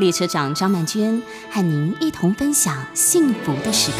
[0.00, 3.98] 列车长张曼娟和您一同分享幸福的时刻。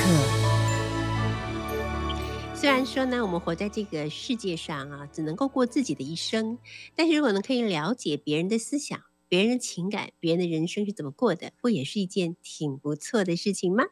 [2.54, 6.56] 虽然说呢，我们活在这个世界上啊，只能够过自己的一生，
[6.96, 13.84] 但是如果呢，可以了解别人的思想、别人的情感、别人的人生是怎么过的，不也是一件挺不错的事情吗？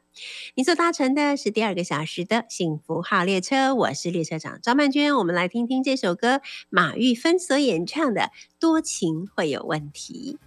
[0.55, 6.41] 你所搭乘的是第二个小时的幸福号列车，我是列车长张曼娟，我们来听听这首歌，
[6.71, 8.23] 马玉芬所演唱的
[8.59, 10.39] 《多情会有问题》。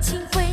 [0.00, 0.49] 请回。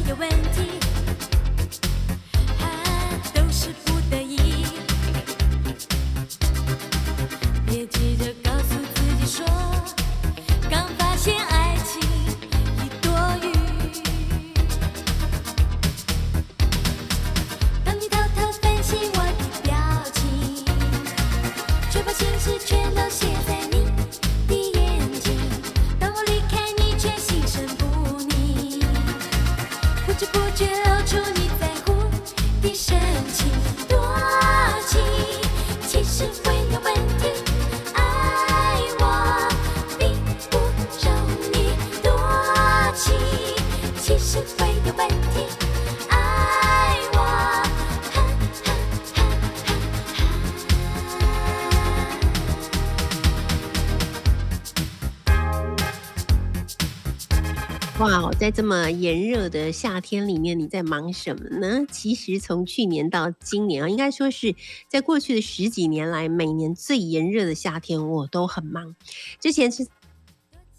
[58.48, 61.86] 在这么炎热的夏天里面，你在忙什么呢？
[61.92, 64.56] 其实从去年到今年啊，应该说是
[64.88, 68.96] 在过去的十几年来，每年最炎热的夏天，我都很忙。
[69.42, 69.86] 之前是。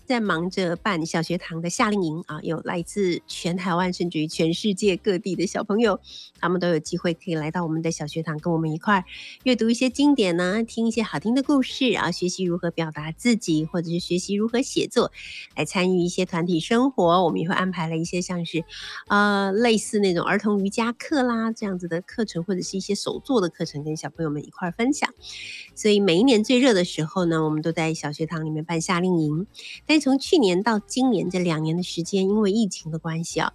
[0.09, 6.01] 在忙着办小学堂的夏令营啊，有来自全台湾甚至于全世界各地的小朋友，
[6.41, 9.05] 他们都有机会可以来到我们的小学堂，跟我们一块
[9.43, 15.13] 阅读一些经典呢，听一些好听的故事，然后学习如何表达自己，或者是学习如何写作，
[15.55, 17.23] 来参与一些团体生活。
[17.23, 18.65] 我们也会安排了一些像是
[19.09, 25.13] 呃类似那种儿童瑜伽课啦这样子的课程，或者是一些手作的课程，跟小朋友们一块分享。
[25.75, 29.47] 所以每一年最热的时候呢，我们都在小学堂里面办夏令营，
[29.87, 33.53] 但从去年到今年这两年的时间，因为疫情的关系啊，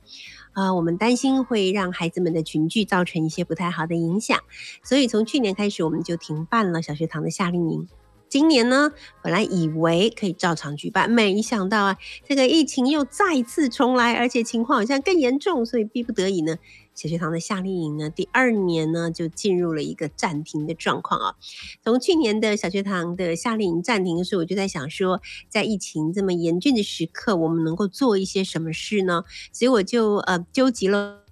[0.54, 4.40] 啊、我们担心会让孩子们的群聚造成一些不太好的影响，
[4.84, 7.88] 所以从去年开始我们就停办了小学堂的夏令营。
[8.30, 16.58] 今年呢，本来以为可以照常举办，没想到啊，这个疫情又再次重来，而且情况好像更严重，所以逼不得已呢。
[16.96, 21.36] 小学堂的夏令营呢，第二年呢就进入了一个暂停的状况啊。
[21.84, 29.24] 从去年的小学堂的夏令营暂停的时候，我就在想说，在疫情这么严峻的时刻，我们能够做一些什么事呢？
[29.52, 31.24] 所以我就呃纠集了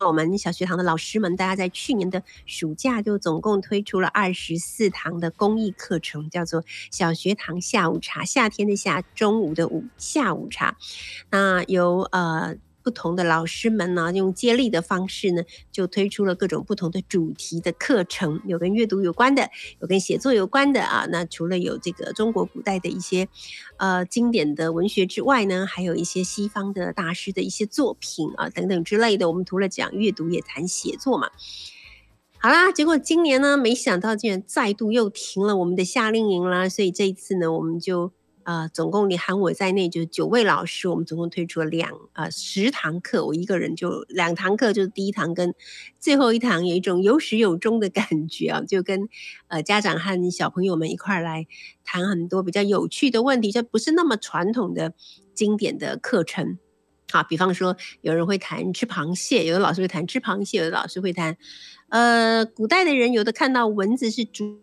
[0.00, 10.76] 我们小学堂的老师们，大家在去年的暑假就总共推出了二十四堂的公益课程，叫做小学堂下午茶，夏天的夏，中午的午，下午茶。
[11.30, 12.56] 那由呃。
[12.86, 15.42] 不同的老师们呢，用接力的方式呢，
[15.72, 21.04] 就推出了各种不同的主题的课程，有跟阅读有关的，有跟写作有关的啊。
[21.10, 23.26] 那除了有这个中国古代的一些
[23.78, 29.28] 呃经典的文学之外呢，还有一些西方的大师的一些作品啊等等之类的。
[29.28, 31.30] 我们除了讲阅读，也谈写作嘛。
[32.38, 38.12] 好啦，结果今年呢，没想到竟然再度又停了我们的夏令营啦，所以这一次呢，我们就。
[38.46, 45.52] 呃，总共你喊我在内就是九位老师，我们总共推出了两呃十堂课，我一个人就两堂课，就是第一堂跟
[45.98, 49.08] 最后一堂有一种有始有终的 感觉啊，就跟
[49.48, 51.48] 呃家长和小朋友们一块来
[51.82, 54.94] 谈很多比较有趣的问题，就不是那么传统的
[55.34, 56.56] 经典的课程。
[57.10, 61.36] 好，比方说有人会谈吃螃蟹，有的老师会谈吃螃蟹，有的老师会谈
[61.88, 64.60] 呃古代的人有的看到蚊子是主。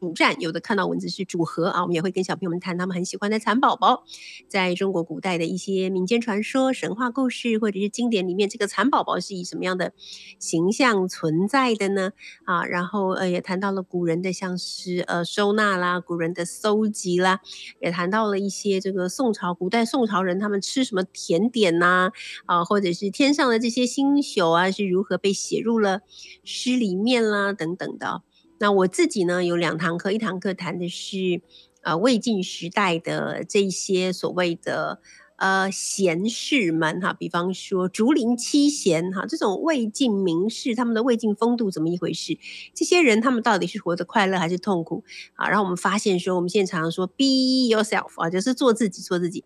[0.00, 4.04] 主战，有的看到文字是组合啊，我们也会跟小朋友们谈他们很喜欢的蚕宝宝，
[4.48, 9.92] 在中国古代的一些民间传说、神话故事或者是经典里面，这个蚕宝宝是以什么样的
[10.38, 12.12] 形象存在的呢？
[12.46, 17.40] 啊，然后呃也谈到了古人的像是呃收纳啦，古人的搜集啦，
[17.82, 22.10] 也谈到了一些这个宋朝古代宋朝人他们吃什么甜点呐，
[22.46, 26.00] 啊，或者是天上的这些星宿啊是如何被写入了
[26.42, 28.22] 诗里面啦等等的。
[28.62, 31.40] 那我自己呢，有两堂课，一堂课谈的是，
[31.80, 35.00] 呃，魏晋时代的这些所谓的
[35.36, 42.38] 呃贤士们哈，比方说竹林七贤哈，这种魏晋名士，他们的魏晋风度怎么一回事？
[42.74, 45.04] 这些人他们到底是活得快乐还是痛苦？
[45.36, 47.24] 啊，然后我们发现说，我们现在常常说 be
[47.70, 49.42] yourself 啊，就是做自己，做自己。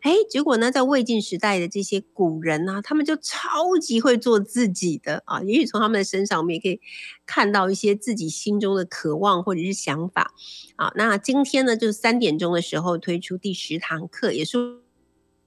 [0.00, 5.42] 哎，结果呢，在魏晋时代的这些古人呢、啊，他们就超级会做自己的啊。
[5.42, 6.80] 也许从他们的身上，我们也可以
[7.24, 10.32] 看到一些自己心中的渴望或者是想法
[10.76, 10.92] 啊。
[10.94, 14.58] 那今天呢，就是三点钟的时候推出第十堂课，也是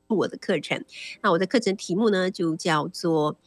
[0.07, 0.83] 我的课程。
[1.21, 3.35] 那我的课程题目呢，就叫做《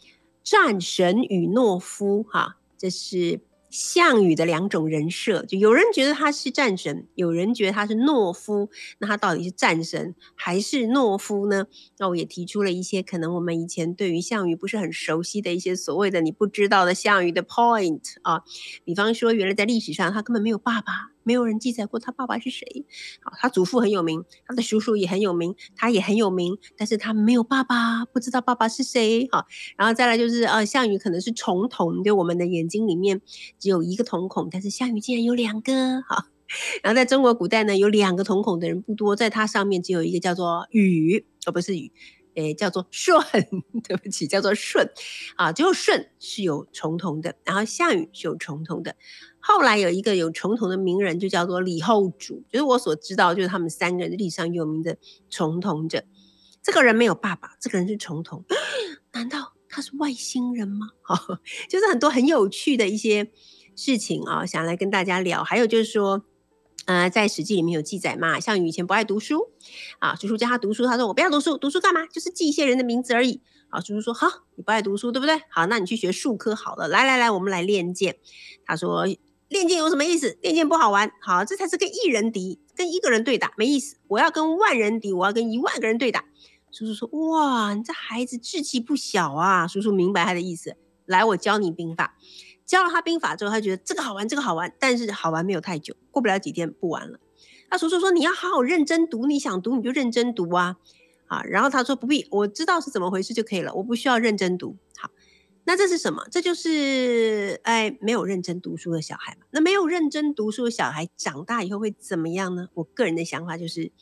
[0.42, 3.40] 战神与懦夫》哈、这是。
[3.72, 8.68] 项羽的两种人设，就有人觉得他是战神，有人觉得他是懦夫。
[8.98, 11.66] 那他到底是战神还是懦夫呢？
[11.98, 18.42] 那我也提出了一些可能我们以前对于项羽不是很熟悉的一些所谓的你不知道的项羽的 point 啊，
[18.84, 21.11] 比方说，原来在历史上他根本没有爸爸。
[21.24, 22.84] 没有人记载过他爸爸是谁。
[23.22, 29.28] 好，他祖父很有名，他的叔叔也很有名，他也很有名，但是他没有爸爸，不知道爸爸是谁。
[29.30, 29.46] 好，
[29.76, 33.20] 然后再来就是呃，项羽可能是重瞳，就我们的眼睛里面
[33.58, 36.02] 只有一个瞳孔，但是项羽竟然有两个。
[36.02, 36.26] 好，
[36.82, 41.92] 然后在中国古代呢，有两个瞳孔的人不多，在他上面只有一个叫做羽，而不是羽。
[42.34, 43.14] 诶，叫做舜，
[43.86, 44.90] 对不起，叫做舜
[45.36, 48.96] 啊，只有舜是有重瞳的，然后项羽是有重瞳的。
[49.40, 54.96] 后来有一个有重瞳的名人，就叫做李后主，就是我所知道，就是他们三个人历史上有名的
[55.28, 56.04] 重瞳者。
[56.62, 58.44] 这个人没有爸爸，这个人是重瞳，
[59.12, 60.88] 难道他是外星人吗？
[61.02, 61.16] 好，
[61.68, 63.30] 就是很多很有趣的一些
[63.74, 65.42] 事情啊，想来跟大家聊。
[65.44, 66.24] 还有就是说。
[66.86, 69.50] 呃，在《史记》里面有记载嘛，项羽以前不爱读书，
[70.00, 72.06] 啊，叔叔叫他读书，他说我不要读书，读书干嘛？
[72.06, 73.40] 就是记一些人的名字而已。
[73.68, 74.26] 啊，叔叔说好，
[74.56, 75.40] 你不爱读书，对不对？
[75.48, 76.88] 好，那你去学术科好了。
[76.88, 78.16] 来来来，我们来练剑。
[78.66, 79.06] 他说
[79.48, 80.36] 练剑有什么意思？
[80.42, 81.10] 练剑不好玩。
[81.20, 83.96] 好，这才是跟一人敌，跟一个人对打没意思。
[84.08, 86.24] 我要跟万人敌，我要跟一万个人对打。
[86.70, 89.66] 叔叔说哇，你这孩子志气不小啊。
[89.66, 90.76] 叔叔明白他的意思，
[91.06, 92.16] 来，我教你兵法。
[92.72, 97.18] 教了他兵法之后，他觉得这个好玩，这个好玩，但是好玩没有太久，过不了几天不玩了。
[97.68, 100.78] 他叔叔说：“你要好好认真读，你想读你就认真读啊，
[101.26, 105.10] 啊。”然后他说：“不必，我知道是怎么回事就可以了，我不需要认真读。”好，
[105.64, 106.26] 那这是什么？
[106.30, 109.44] 这就是哎，没有认真读书的小孩嘛。
[109.50, 112.68] 那没有认真读书的小孩长大以后会怎么样呢？
[112.72, 113.92] 我个人的想法就是，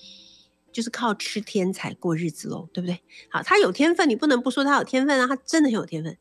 [0.70, 3.00] 就是靠吃天才过日子喽，对不对？
[3.28, 6.16] 好，他有天分，你不能不说他有天分啊，他真的很有天分。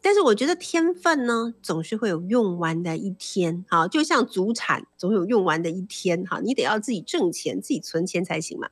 [0.00, 8.68] 但是我觉得天分呢，总是会有用完的一天，好，就像祖产总有用完的一天，哈，你得要自己挣钱，自己存钱才行嘛。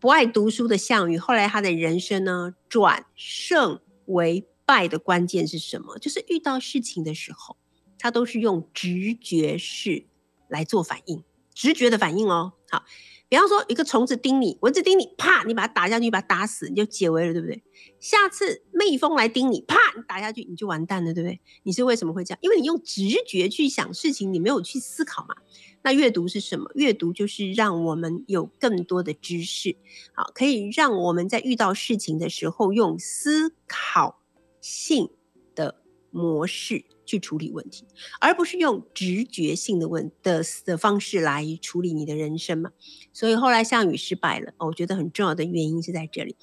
[0.00, 5.98] 不爱读书的项羽，后来他的人生呢，转胜为败的关键是什么？
[5.98, 7.56] 就是遇到事情的时候，
[7.98, 10.06] 他都是用直觉式
[10.48, 11.22] 来做反应，
[11.54, 12.84] 直觉的反应哦，好。
[13.32, 17.62] 比方说，一个虫子叮你，蚊子叮你，啪，你把它打下去，把它打死，你就解围了，对不对？
[17.98, 21.40] 下次蜜蜂来叮你，啪，你打下去，你就完蛋了，对不对？
[21.62, 22.38] 你是为什么会这样？
[22.42, 25.34] 因为你用直觉去想事情，你没有去思考嘛。
[25.82, 26.70] 那阅读是什么？
[26.74, 29.74] 阅读就是让我们有更多的知识，
[30.12, 34.20] 好，可以让我们在遇到事情的时候，用思考
[34.60, 35.08] 性
[35.54, 35.80] 的
[36.10, 36.84] 模式。
[37.04, 37.84] 去处理问题，
[38.20, 42.70] 而不是用直觉性的问的的方式来处理你的人生嘛。
[43.12, 46.36] 所以后来项羽失败了，我觉得很重要的原因是在这里。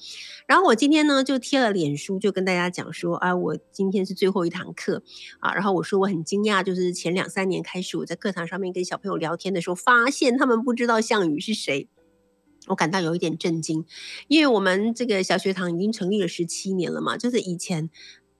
[0.46, 5.02] 然后我今天呢就贴了脸书，就跟大家讲说啊，我今天是最后一堂课
[5.40, 5.52] 啊。
[5.54, 11.88] 然后我说我很惊讶，就是前两三年开始我在课堂上面跟小朋友聊天的时候，发现他们不知道项羽是谁，
[12.68, 13.84] 我感到有一点震惊，
[14.28, 17.90] 因为我们这个小学堂已经成立了十七年了嘛，就是以前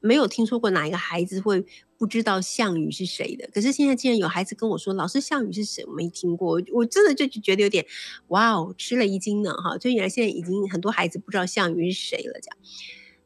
[0.00, 1.64] 没有听说过哪一个孩子会。
[2.00, 5.85] 不知道项羽是谁的，可是现在竟然有孩子跟我说：“老师，项羽是谁？
[5.85, 7.85] 我没听过。”我真的就觉得有点
[8.28, 9.76] 哇哦，吃了一惊呢哈！
[9.76, 12.57] 就原来现在已经很多孩子不知道项羽是谁了，这样。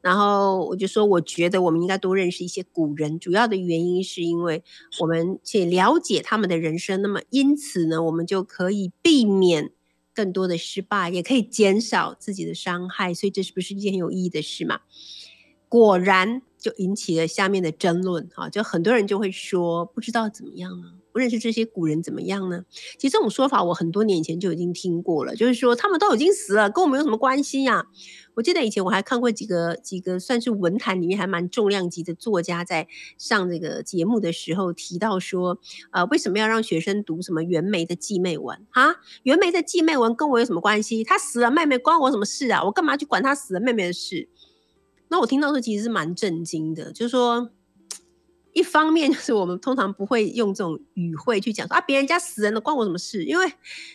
[0.00, 4.64] 然后我就说，我觉得我们应该多认识一些古人，主要的原因是因为
[4.98, 9.70] 我们去了解他们的人生，那么因此呢，我们就可以避免
[10.12, 13.14] 更多的失败，也可以减少自己的伤害。
[13.14, 14.80] 所以这是不是一件很有意义的事嘛？
[15.68, 16.42] 果然。
[16.64, 20.94] 就引起了下面的争论，哈，就很多人就会说，不知道怎么样呢？
[21.12, 22.64] 不认识这些古人怎么样呢？
[22.98, 27.86] 其实这种说法我很多年以前就已经听过了，就是说他们都已经死了，跟我们有什么关系呀、
[28.34, 35.60] 我记得以前我还看过几个几个算是文坛里面还蛮重量级的作家在上这个节目的时候提到说，
[35.92, 38.96] 呃，为什么要让学生读什么袁枚的继妹文啊？
[39.24, 41.04] 袁枚的继妹文跟我有什么关系？
[41.04, 42.64] 他死了，妹妹关我什么事啊？
[42.64, 44.28] 我干嘛去管他死了妹妹的事？
[45.14, 47.50] 那我听到的时候其实是蛮震惊的，就是说。
[48.56, 53.24] 一方面就是我们通常不会用这种语汇去讲说啊，别人家死人了关我什么事？
[53.24, 53.52] 因为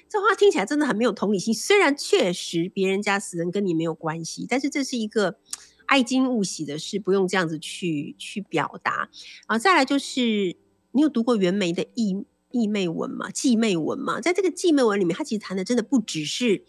[0.10, 1.54] 这话听起来真的很没有同理心。
[1.54, 5.38] 虽然确实别人家死人跟你没有关系，但是这是一个
[5.86, 9.10] 哀矜勿喜的事，不用这样子去去表达。
[9.48, 10.58] 啊，再来就是
[10.92, 13.32] 你有读过袁枚的义义妹文吗？
[13.32, 14.20] 继妹文吗？
[14.20, 16.66] 在这个继妹文里面，他其实谈的真的不只是。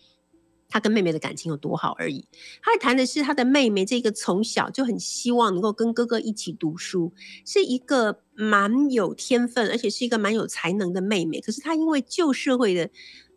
[0.70, 2.24] 他跟妹妹的感情有多好而已。
[2.62, 7.12] 他谈的是他的妹妹，这个从小就很希望能够跟哥哥一起读书，
[7.44, 11.40] 是一个蛮有天分，而且是一个蛮有才能的妹妹。
[11.40, 12.88] 可是她因为旧社会的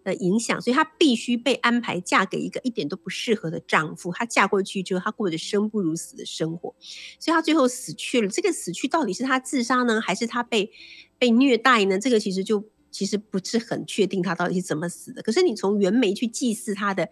[0.04, 4.12] 的影响，所以她必须被安排嫁给一个一点都不适合的丈夫。
[4.14, 6.76] 她嫁过去之后，她过着生不如死的生活，
[7.20, 8.28] 所以她最后死去了。
[8.28, 10.72] 这个死去到底是她自杀呢，还是她被
[11.18, 11.98] 被虐待呢？
[11.98, 12.64] 这个其实就。
[12.94, 17.10] 其实不是很确定他到底是怎么死的，可是你从袁枚去祭祀他的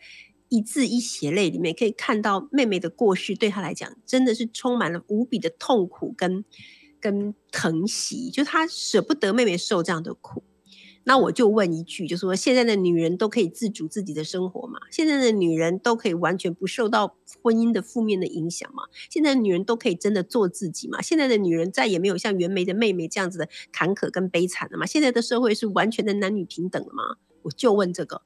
[0.47, 6.45] 一字一血泪里面，可以看到妹妹的过世对他来讲真的是充满了无比的痛苦跟
[6.99, 10.43] 跟疼惜，就他舍不得妹妹受这样的苦。
[11.03, 14.79] 那我就问一句，就是说现在的女人都可以自主自己的生活吗？
[14.91, 18.83] 现在的女人都可以完全不受到婚姻的负面的影响吗？
[19.09, 21.01] 现在的女人都可以真的做自己吗？
[21.01, 24.85] 现在的女人再也没有像袁枚的妹妹这样子的坎坷跟悲惨了吗？
[24.85, 27.17] 现在的社会是完全的男女平等了吗？
[27.41, 28.21] 我就问这个。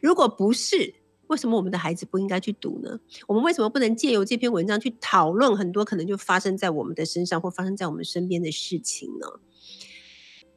[0.00, 0.94] 如果不是，
[1.26, 2.98] 为什么我们的孩子不应该去读呢？
[3.26, 9.26] 我们为什么不能借由这篇文章去讨论很多可能就发生在我们的身上或发生在我们身边的事情呢？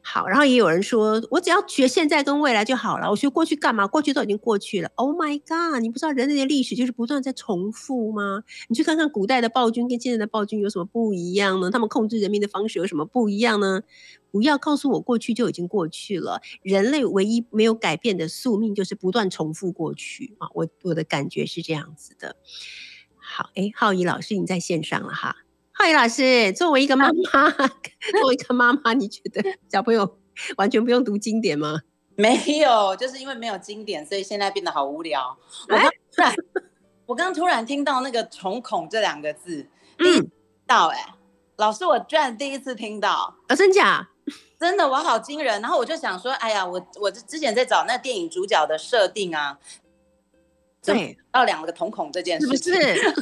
[0.04, 3.08] 好，然后也有人说，我只要学现在跟未来就好了。
[3.08, 3.86] 我学过去干嘛？
[3.86, 4.90] 过去都已经过去了。
[4.96, 5.80] Oh my god！
[5.80, 8.42] 你不知道人类的历史就是不断在重复吗？
[8.68, 11.70] 你去看看古代的暴君跟现在的暴君有什么不一样呢？
[11.70, 13.82] 他们控制人民的方式有什么不一样呢？
[14.32, 16.42] 不要告诉我过去就已经过去了。
[16.62, 20.48] 人类唯一没有改变的宿命就是不断重复过去啊！
[20.54, 22.34] 我我的感觉是这样子的。
[23.16, 25.36] 好，哎，浩仪老师你在线上了哈。
[25.74, 27.50] 浩仪老师，作为一个妈妈，
[28.12, 30.18] 作为一个妈妈，你觉得 小朋友
[30.56, 31.80] 完全不用读经典吗？
[32.14, 35.36] 没有，就是因为没有经典，所以现在变得好无聊。
[35.68, 36.34] 我刚突然，
[37.06, 39.66] 我刚突然听到那个“瞳孔”这两个字，
[39.98, 40.30] 嗯、第一次
[40.66, 41.14] 到哎、欸，
[41.56, 44.10] 老师，我居然第一次听到，啊、真假？
[44.60, 45.60] 真的，我好惊人。
[45.62, 49.58] 然后我就想说，哎呀，我我之前在找那电影主角的设定啊，
[50.84, 53.14] 对，到两个瞳孔这件事情，是不是？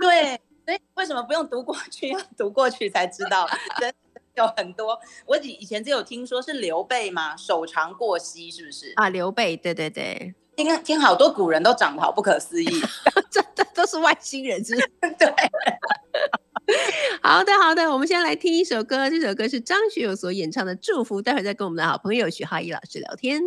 [0.00, 0.40] 对。
[0.64, 2.08] 所以为什么不用读过去？
[2.08, 3.48] 要读过去才知道，
[3.80, 3.92] 真
[4.34, 4.98] 有很多。
[5.26, 9.08] 我以以前只有听说是刘备嘛，手长过膝，是不是啊？
[9.08, 12.66] 刘备，对对对，听听好多古人都长得好不可思议，
[13.30, 14.88] 真的都是外星人，是不是？
[15.18, 15.34] 对。
[17.20, 23.42] 好的，好的，我们先来听一首歌，这首歌是张学友所演唱的《祝福》，待会再跟我们的好朋友许浩一老师聊天。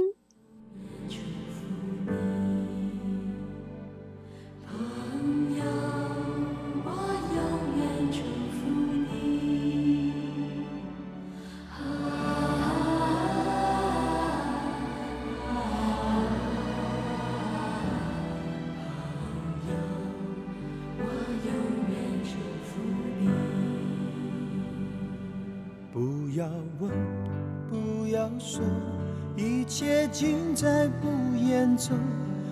[30.56, 31.98] 在不言中，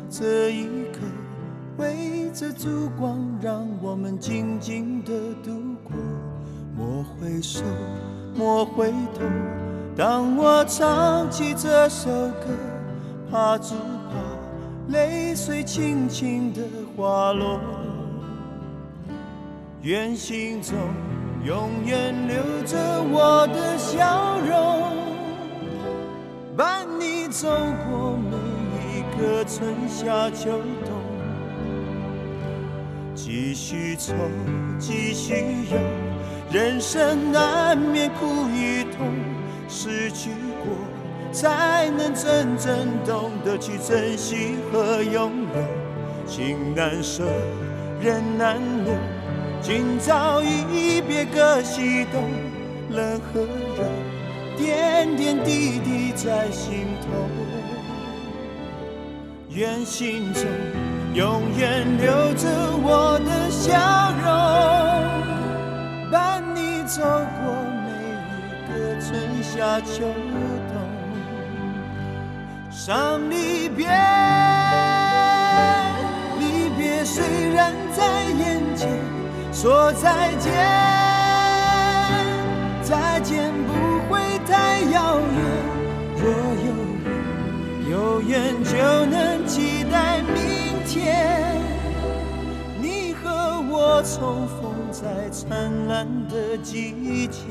[0.10, 1.00] 这一刻，
[1.78, 5.54] 围着烛光，让我们静静的度
[5.86, 5.94] 过。
[6.76, 7.64] 莫回首，
[8.36, 9.22] 莫回头，
[9.96, 12.50] 当我唱起这首歌，
[13.32, 16.62] 怕只怕泪水轻轻的
[16.98, 17.58] 滑落。
[19.82, 20.76] 愿心中
[21.46, 22.78] 永远留着
[23.12, 24.93] 我的笑容。
[27.34, 27.50] 走
[27.90, 28.38] 过每
[29.00, 30.52] 一个春夏秋
[30.86, 30.94] 冬，
[33.16, 34.14] 继续愁，
[34.78, 35.34] 继续
[35.72, 35.80] 忧，
[36.52, 39.08] 人生难免苦与痛，
[39.68, 40.30] 失去
[40.64, 40.76] 过
[41.32, 46.28] 才能真正懂得去珍惜和拥有。
[46.28, 47.24] 情难舍，
[48.00, 48.94] 人难留，
[49.60, 52.30] 今朝一别各西东，
[52.92, 54.13] 冷和热。
[54.58, 57.08] 点点滴滴在心头，
[59.50, 60.44] 愿心中
[61.14, 62.48] 永远留着
[62.82, 64.26] 我的笑容，
[66.12, 67.88] 伴你走过每
[68.38, 69.12] 一个春
[69.44, 69.94] 夏秋
[70.70, 70.74] 冬。
[72.72, 73.88] 伤离别，
[76.40, 78.90] 离别虽然在眼前，
[79.54, 80.52] 说再见，
[82.82, 83.93] 再见不
[84.94, 85.38] 遥远。
[86.22, 86.30] 若
[86.64, 86.70] 有
[87.04, 87.06] 缘，
[87.90, 88.72] 有缘就
[89.08, 90.38] 能期待明
[90.88, 91.58] 天，
[92.80, 97.42] 你和我重逢在灿烂的季节。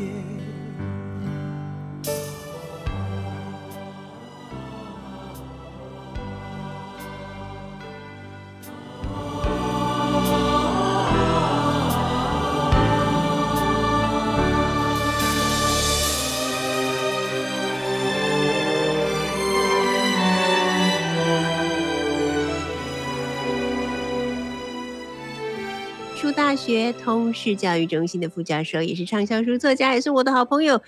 [26.64, 30.80] 学通识教育中心的副教授，也是畅销书作家，也是我的好朋友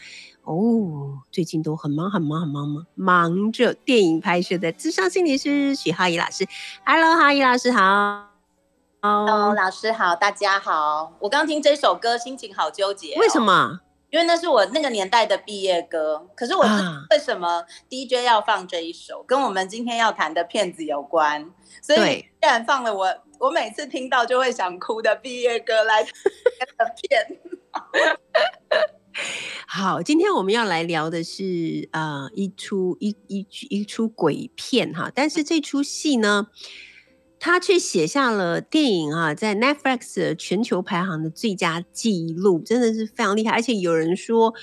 [0.45, 1.19] 哦。
[1.33, 2.87] 最近都很忙，很忙，很忙吗？
[2.95, 6.47] 忙着电影拍摄的智商心理师许浩怡老师。
[6.87, 8.29] Hello，浩怡老师好。
[9.03, 11.13] Hello，老师好，大家好。
[11.19, 13.19] 我刚听这首歌，心情好纠结哦。
[13.19, 13.81] 为什么？
[14.15, 16.25] 因为那是我那个年代的毕业歌。
[16.37, 16.63] 可是我
[17.11, 21.51] 为什么 DJ 要放这一首，跟我们今天要谈的片子有关。
[21.83, 21.99] 所以
[22.41, 23.13] 既然放了我。
[23.41, 27.41] 我每次听到就会想哭的毕业歌来片。
[29.67, 36.47] 好，今天我们要来聊的是呃一出一一一出鬼片哈，但是这出戏呢，
[37.45, 43.53] 他却写下了电影啊在 Netflix 全球排行的最佳纪录，真的是非常厉害。
[43.53, 44.55] 而且有人说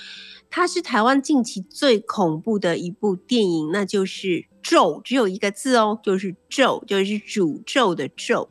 [0.50, 4.46] 它是台湾近期最恐怖的一部电影，那就是。
[4.62, 8.48] 咒只有一个字哦，就是咒，就是诅咒的咒。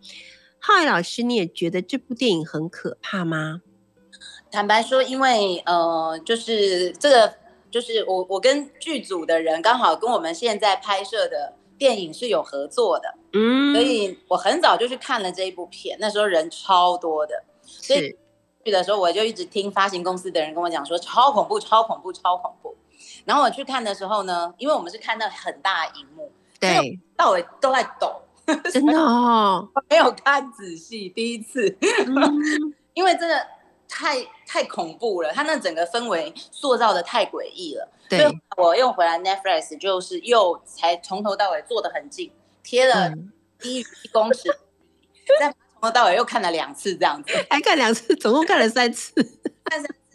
[0.60, 3.62] 浩海老师，你也觉得这部电影很可怕吗？
[4.52, 7.34] 坦白说，因为呃，就是这个，
[7.72, 18.16] 就是我我跟剧组的人刚好跟我们现在拍摄的电影是有合作的，嗯，所以我很早就去看了这一部片，那时候人超多的，所以
[18.64, 22.76] 去的时候我就一直听发行公司的人跟我讲说超恐怖，超恐怖，超恐怖。
[23.26, 28.22] 然后我去看的时候呢，因为我们是看那很大的荧幕，对，到尾都在抖，
[28.72, 33.44] 真的哦， 没有看仔细，第一次，嗯、 因为真的
[33.92, 37.88] 太太恐怖了，他那整个氛围塑造的太诡异了。
[38.10, 42.32] 对，所以我又回来 Netflix，就是又才从头到尾坐得很近，
[42.64, 43.12] 贴了
[43.60, 44.50] 低于一公尺，
[45.40, 49.14] 再从头到尾又看了两次这样子， 还看两次，总共看了三次。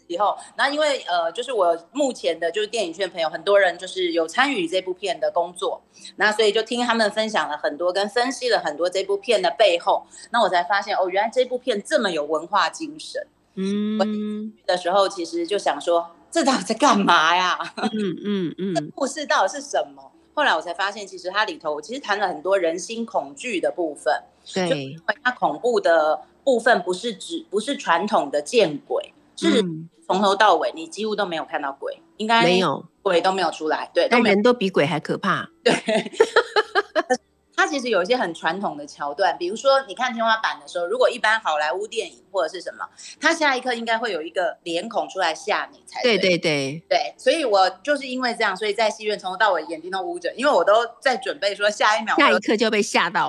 [0.09, 5.81] 以后，那因为呃，就是我目前的，就是电影圈朋友，很多人就是有参与这部片的工作，
[6.15, 13.27] 那所以就听他们分享了很多，跟分析了很多这部片的背后，那我才发现哦，原来这部片这么有文化精神。
[13.57, 17.57] 嗯，我的时候其实就想说，这到底在干嘛呀？
[17.91, 20.11] 嗯嗯嗯，这 故事到底是什么？
[20.33, 24.13] 后来我才发现，其实它里头其实谈了很多人心恐惧的部分。
[24.53, 29.61] 对，因为它恐怖的部分不是指不是传统的见鬼，是。
[29.61, 33.91] 嗯从头到尾，你几乎都没有看到鬼，应该没有鬼都没有出来。
[33.93, 35.49] 对，但人都比鬼还可怕。
[35.61, 35.73] 对，
[37.67, 42.87] 它其实有一些很传统的桥段，比如说你看天花板的时候，如果一般好莱坞电影或者是什么，
[43.19, 46.17] 它下一刻应该会有一个脸孔出来吓你才对。
[46.17, 53.27] 对对对对，所以我就是因为这样，所以在戏院从头到尾眼睛都捂着，因为我都在准备说下一秒下一刻就被吓到。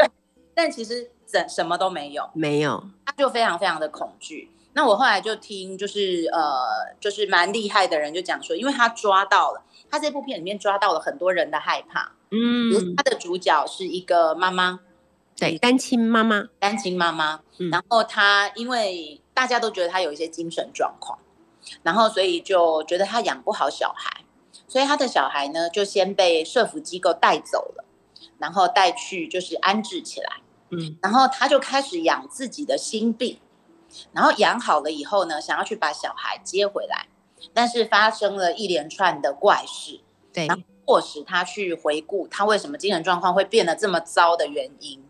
[0.54, 4.52] 但其实怎什么都没有，没有，他就非常非常的恐惧。
[4.74, 12.12] 那我后来就听，就是呃，就是蛮厉害的人就讲说，因为他抓到了，他这部片里面抓到了很多人的害怕。
[12.30, 14.80] 嗯，他的主角是一个妈妈，
[15.36, 17.40] 对，单亲妈妈，单亲妈妈。
[17.58, 21.18] 嗯，然后他因为大家都觉得他有一些精神状况，
[21.82, 24.24] 然后所以就觉得他养不好小孩，
[24.66, 27.84] 所以他的小孩呢就先被社福机构带走了，
[28.38, 30.40] 然后带去就是安置起来。
[30.70, 33.38] 嗯，然后他就开始养自己的心病。
[34.12, 37.08] 然后养好了以后呢，想要去把小孩接回来，
[37.54, 45.04] 但是发生了一连串的怪事，对，然后迫使他去回顾他为什么精神状况会变得这么糟的原因，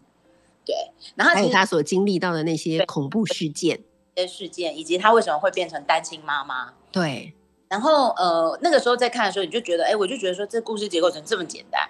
[0.64, 0.74] 对，
[1.14, 3.84] 然后还有他所经历到的那些恐怖事件，
[4.16, 7.32] 些事件，以及他为什么会变成单亲妈妈，对，
[7.68, 11.88] 然后呃那个时候在看的时候，你就觉得，哎，我就觉得说这故事结构怎么这么简单。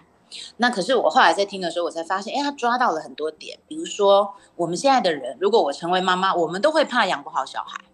[0.59, 3.59] 那可是我后来在听的时候，我才发现，哎，他抓到了很多点。
[3.66, 7.87] 比如说，我们现在的人，如果我成为妈妈，我们都会怕养不好小孩，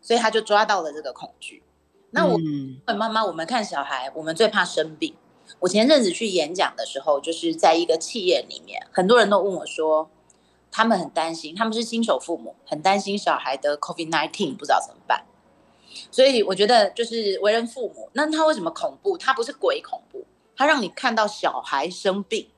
[0.00, 1.61] 所以他就抓到了这个恐惧。
[2.12, 5.14] 那我们妈妈，我们看小孩，我们最怕生病。
[5.58, 10.08] 我前阵子去演讲的时候，就是在一个企业里面，很多人都问我说，
[10.70, 15.24] 他们很担心，他们是新手父母，很担心小孩得 COVID nineteen 不知道怎么办。
[16.10, 19.18] 所以我觉得，就是为人父母，那他为什么恐怖？
[19.18, 20.24] 他不是鬼恐怖。
[20.56, 22.48] 他让你看到小孩生病，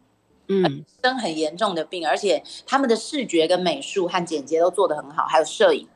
[0.49, 5.89] 嗯，生很严重的病，而且他们的视觉跟美术和剪接都做得很好，还有摄影，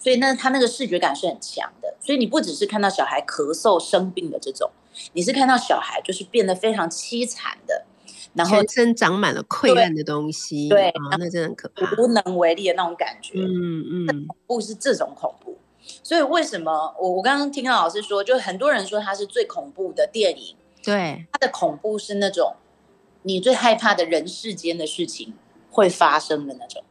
[0.00, 1.94] 所以那他那个视觉感是很强的。
[2.00, 4.70] 所以你不只是看到小孩咳嗽生病的这种，
[5.12, 7.84] 你是看到小孩就是变得非常凄惨的，
[8.32, 13.34] 然后全身长满了溃烂的东西，对，哦、那真的很可怕，无能为力的那种感觉。
[13.38, 15.58] 嗯嗯，恐怖是这种恐怖。
[16.02, 20.56] 所以为什么我我刚刚听到老师说，就很多人说它是最恐怖的电影。
[20.82, 22.54] 对，它的恐怖是那种
[23.24, 25.34] 你最害怕的人世间的事情
[25.70, 26.82] 会发生的那种。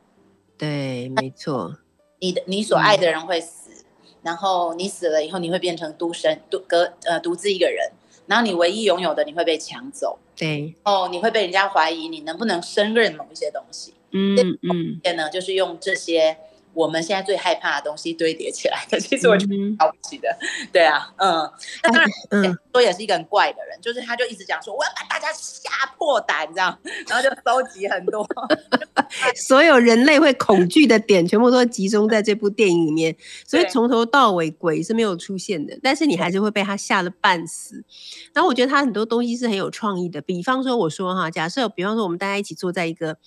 [0.56, 1.80] 对，没错。
[2.19, 7.91] 你的你所爱的人会死，嗯，然后你死了以后你会变成独身独个呃独自一个人，
[8.27, 10.19] 然后你唯一拥有的你会被抢走。
[10.36, 10.75] 对。
[10.84, 13.93] 哦，你会被人家怀疑你能不能胜任某一些东西。
[14.12, 14.99] 嗯嗯。
[15.03, 16.38] 这呢，就是用这些。
[16.73, 21.51] 我们现在最害怕的东西堆叠起来的， 其实我觉得了不起的，嗯，对啊，嗯，
[21.84, 26.77] 那当然，嗯，说也是一个很怪的人，就是他就一直讲说我要把大家吓破胆，这样，
[27.10, 28.25] 然后就收集很多，
[29.47, 37.84] 所有人类会恐惧的点，全部都集中在这部电影里面，所以从头到尾鬼是没有出现的，但是你还是会被他吓得半死。
[38.34, 43.17] 然后我觉得他很多东西是很有创意的，比方说我说哈，假设比方说我们大家一起坐在一个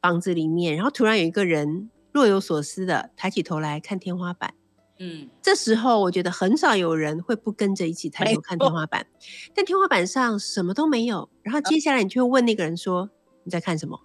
[0.00, 1.90] 房子里面，然后突然有一个人。
[2.16, 4.54] 若有所思的抬起头来看天花板，
[4.98, 9.06] 嗯，这时候我觉得很少有人会不跟着一起抬头看天花板，
[9.54, 11.28] 但天花板上什么都没有。
[11.42, 13.10] 然后接下来你就会问那个人说
[13.44, 14.00] ：“你在看什么？”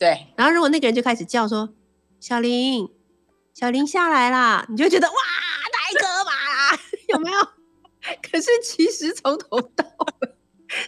[0.00, 0.28] 对。
[0.36, 1.68] 然后如果那个人就开始叫说
[2.18, 2.88] ：“小林，
[3.52, 5.14] 小林下来啦！”你就觉得哇，
[5.70, 6.80] 太可怕了，
[7.12, 7.38] 有没有？
[8.22, 10.34] 可是其实从头到尾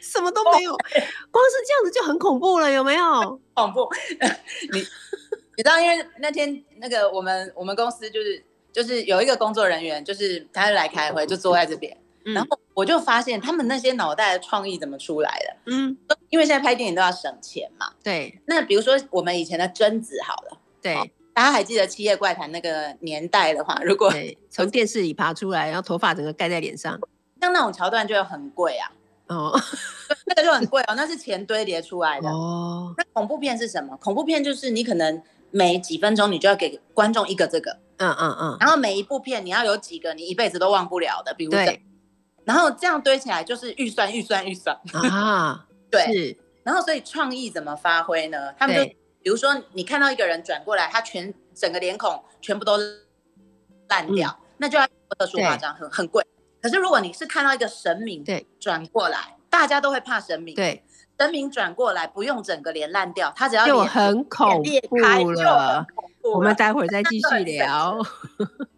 [0.00, 0.72] 什么都没有，
[1.30, 3.38] 光是这样子就很恐怖了，有没有？
[3.52, 3.86] 恐怖，
[4.72, 4.82] 你。
[5.56, 15.72] 你知道，因为那天那个我们我们公司就是就是有一个工作人员，就是他就来开会，就坐在这边，嗯，然后我就发现他们那些脑袋的创意怎么出来的？
[15.72, 15.96] 嗯，
[16.28, 17.90] 因为现在拍电影都要省钱嘛。
[18.02, 18.38] 对。
[18.44, 20.94] 那比如说我们以前的贞子好了，对，
[21.32, 24.12] 大家还记得《七夜怪谈》那个年代的话，如果
[24.50, 27.00] 从电视里爬出来，然后头发整个盖在脸上，
[27.40, 28.92] 像那种桥段就要很贵啊。
[29.28, 29.58] 哦，
[30.26, 32.28] 那个就很贵哦，那是钱堆叠出来的。
[32.28, 32.94] 哦。
[32.98, 33.96] 那恐怖片是什么？
[33.96, 35.22] 恐怖片就是你可能。
[35.56, 41.82] 每几分钟你就要给观众一个这个，嗯嗯嗯，然后每一部片你要有几个你一辈子都忘不了的，比如对，
[42.44, 44.78] 然后这样堆起来就是预算预算预算。
[44.92, 48.52] 啊，对，然后所以创意怎么发挥呢？
[48.58, 48.84] 他们就
[49.22, 52.76] 比如说你看到一个人转过来，他全整个脸孔全部都
[53.88, 54.86] 烂掉，嗯、那就要
[55.18, 56.22] 特殊化妆，很很贵。
[56.60, 58.46] 可是如果你是看到一个神明对。
[58.60, 60.54] 转过来，大家都会怕神明。
[60.54, 60.82] 对。
[61.16, 65.86] 灯明转过来，不用整个脸烂掉，他只要就很恐怖了。
[66.34, 67.98] 我们待会儿再 继续聊。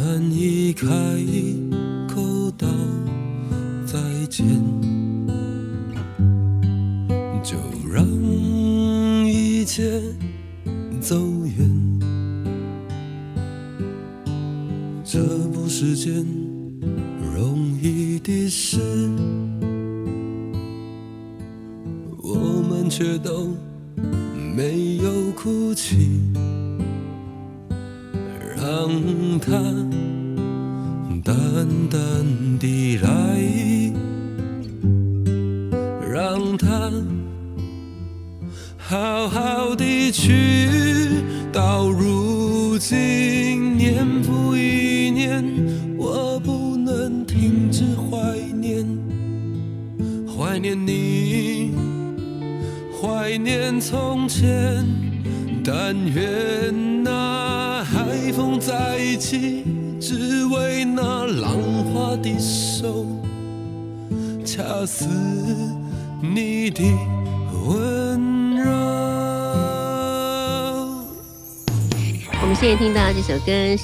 [0.00, 0.86] 难以开
[2.06, 2.68] 口道
[3.84, 3.98] 再
[4.30, 4.46] 见，
[7.42, 7.56] 就
[7.92, 8.06] 让
[9.26, 10.00] 一切
[11.00, 12.00] 走远。
[15.04, 15.18] 这
[15.52, 16.24] 不是件
[17.34, 18.78] 容易的事，
[22.22, 22.36] 我
[22.70, 23.52] 们却都。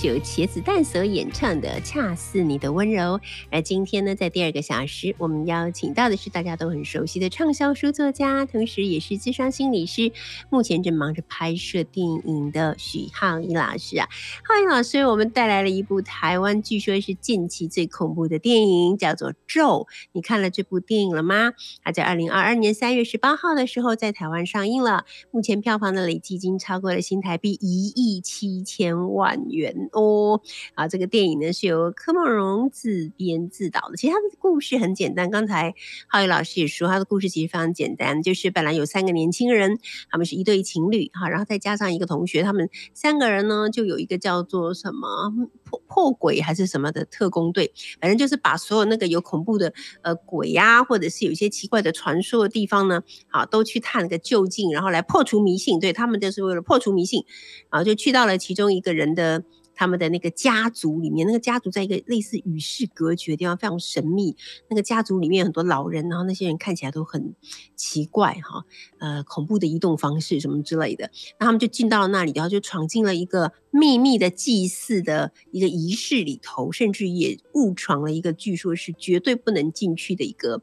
[0.05, 3.19] 由茄子蛋所演唱的《恰似你的温柔》。
[3.51, 10.13] 而今天呢，在第二个小时，我们邀请到的是大家都很熟悉的畅销书作家，同时也是咨商心理师，
[10.51, 14.07] 目前正忙着拍摄电影的许皓宜老师啊。
[14.47, 19.65] 皓宜老师为我们带来了一部台湾据说是近期最恐怖的电影，叫做《咒》。
[20.13, 21.55] 你看了这部电影了吗？
[21.83, 28.63] 它在二零二二年三月十八号的时候在台湾上映了，目前票房的累计已经超过了新台币一亿七。
[28.75, 30.41] 千万元哦！
[30.75, 33.97] 啊，这个电影呢是由柯孟融自编自导的。
[33.97, 35.75] 其实他的故事很简单，刚才
[36.07, 39.79] 浩宇老师也说，他的故事其实非常简单，就是本来有三个年轻人，
[40.11, 45.33] 他们是一对情侣哈，然后再加上一个同学，他们三个人呢就有一个叫做什么
[45.65, 55.81] 破破鬼还是什么的特工队，反正就是把所有那个有恐怖的呃鬼呀、或者是有一些奇怪的传说的地方呢，好都去探个究竟，然后来破除迷信。
[55.81, 57.25] 对，他们就是为了破除迷信，
[57.71, 58.35] 然后就去到了。
[58.45, 64.37] 其中一个人的他们的那个家族里面，那个家族在一个类似与世隔绝的地方，非常神秘。
[64.69, 67.35] 那个家族里面很多老人，然后那些人看起来都很
[67.77, 68.65] 奇怪哈，
[68.99, 71.11] 呃，恐怖的移动方式什么之类的。
[71.39, 80.63] 那他们就进到那里，然后就闯进了一个秘密的祭祀的一个仪式里头，甚至也误闯了一个据说是绝对不能进去的一个。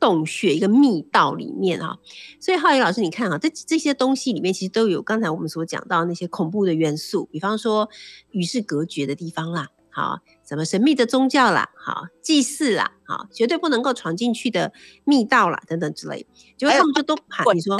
[0.00, 1.98] 洞穴一个密道里面啊，
[2.40, 7.88] 所以浩宇老师，你看啊，这这些东西里面其实都有刚才我们所讲到那些恐怖的元素，比方说
[8.30, 14.72] 与世隔绝的地方啦，好，什么神秘的宗教啦，好，祭祀啦，好，绝对不能够闯进去的
[15.04, 17.76] 密道啦，等等之类，结果他们就都喊你说，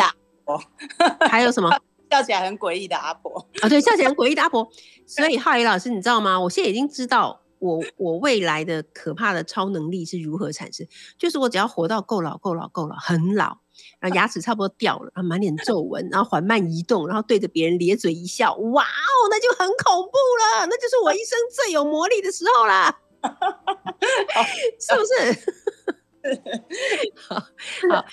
[1.29, 1.71] 还有什么
[2.11, 4.69] 笑起来很诡异的阿婆啊，对，笑起来很诡异的阿婆，
[5.07, 6.41] 所以浩宇老师，你知道吗？
[6.41, 7.43] 我现在已经知道。
[7.61, 10.87] 我我未来的可怕的超能力是如何产生？
[11.19, 13.59] 就是我只要活到够老够老够老很老，
[14.01, 20.19] 然后牙齿差不多掉了，然后满脸皱纹，然后缓慢移动，然后对着别人咧嘴一笑，哇哦，那就很恐怖
[20.61, 23.01] 了，那就是我一生最有魔力的时候啦，
[24.81, 25.37] 是不是？
[27.15, 27.37] 好
[27.91, 28.05] 好。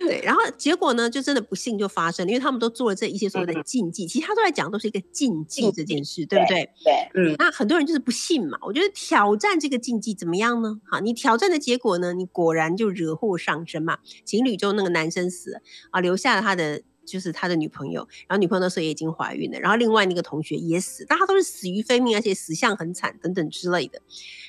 [0.00, 6.70] 对，然后结果呢，就真的不幸就发生了，因为他们都做了这一些所谓的禁忌，嗯、其实他都在讲都是一个禁忌这件事，对不对？
[6.82, 7.36] 对，嗯。
[7.38, 10.80] 那很多人就是不信嘛，我觉得挑战这个禁忌怎么样呢？
[10.90, 13.98] 好，你挑战的结果呢，你果然就惹祸上身嘛。
[14.24, 15.60] 情侣中那个男生死了
[15.90, 24.00] 啊，留下了他的就是他的女朋友，然后女朋友那时候也已经怀孕了，然后另外那个同学也死，大家都是死于非命，而且死相很惨等等之类的。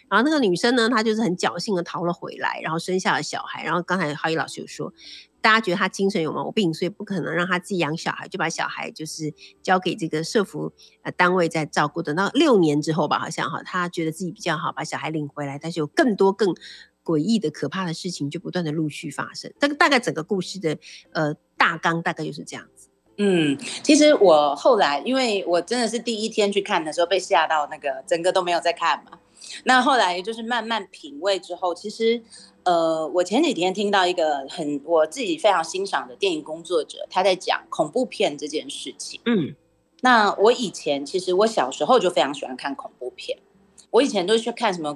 [0.09, 3.65] 然后那个女生呢，她就是很侥幸的逃了回来，然后生下了小孩。
[3.65, 4.93] 然后刚才浩一老师有说。
[5.41, 12.01] 大家觉得他精神有毛病，所以不可能让他自己养小孩，就把小孩就是交给这个社福呃单位在照顾。
[12.01, 16.55] 等到六年之后吧，好像哈，他觉得自己比较好，把小孩领回来，但是有更多更
[17.03, 19.51] 诡异的、可怕的事情就不断的陆续发生。
[19.59, 20.77] 这个大概整个故事的
[21.13, 22.87] 呃大纲大概就是这样子。
[23.17, 29.17] 嗯，其实我后来因为我真的是第一天去看的时候被吓到，那个整个都没有在看嘛。
[29.63, 32.21] 那后来就是慢慢品味之后，其实。
[32.63, 39.19] 呃，我前几天听到一个很我自己非常欣赏的电影工作者，他在讲恐怖片这件事情。
[39.25, 39.55] 嗯，
[40.01, 43.39] 那我以前其实我小时候就非常喜欢看恐怖片，
[43.89, 44.95] 我以前都是去看什么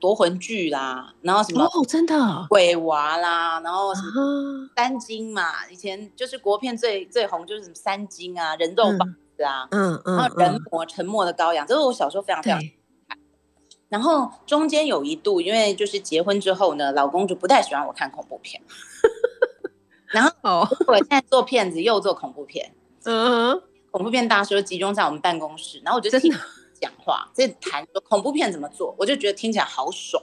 [0.00, 2.16] 夺魂剧啦，然后什么哦，真的
[2.48, 12.60] 鬼娃啦，然后什么三金嘛，以前就是国片最最红就是什么三金啊，人肉棒子啊，嗯嗯，然后人魔沉默的羔羊，这是我小时候非常非常。
[13.94, 18.60] 然后中间有一度，因为就是结婚之后呢，老公就不太喜欢我看恐怖片。
[20.08, 26.28] 然后我现在做片子又做恐怖片，嗯，恐怖片大师集中在我们办公室，然后我就听
[26.80, 30.20] 讲话，在谈说恐怖片怎么做，我就觉得听起来好爽。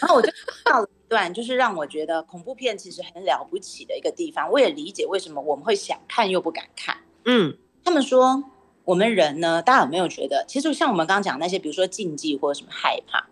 [0.00, 0.30] 然后我就
[0.64, 4.48] 到了一段，就是让我觉得恐怖片其实很了不起的一个地方。
[4.52, 6.98] 我也理解为什么我们会想看又不敢看。
[7.24, 8.44] 嗯，他们说。
[8.88, 13.22] 我们人呢，大家有没有觉得，其实像我们刚刚讲那些，比如说禁忌或者什么害怕，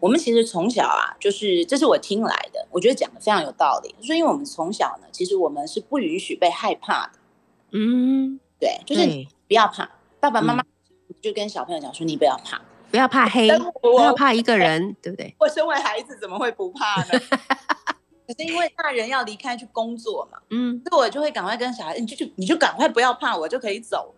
[0.00, 3.94] 我们其实从小啊，就是这是我听来的，我觉得讲的非常有道理。
[3.98, 7.12] 就是因为我们从小呢，其实我们是不允许被害怕的。
[7.72, 9.00] 嗯，对，就是
[9.48, 9.90] 不要怕。
[10.20, 10.62] 爸爸妈妈
[11.22, 13.48] 就跟小朋友讲说，你不要怕，不要怕黑，
[13.80, 15.34] 不要怕一个人，对不对？
[15.40, 17.18] 我身为孩子怎么会不怕呢？
[18.28, 24.14] 可是因为大人要离开去工作嘛，嗯，所以我就会赶快跟小孩，你就就你就赶快不要怕，我就可以走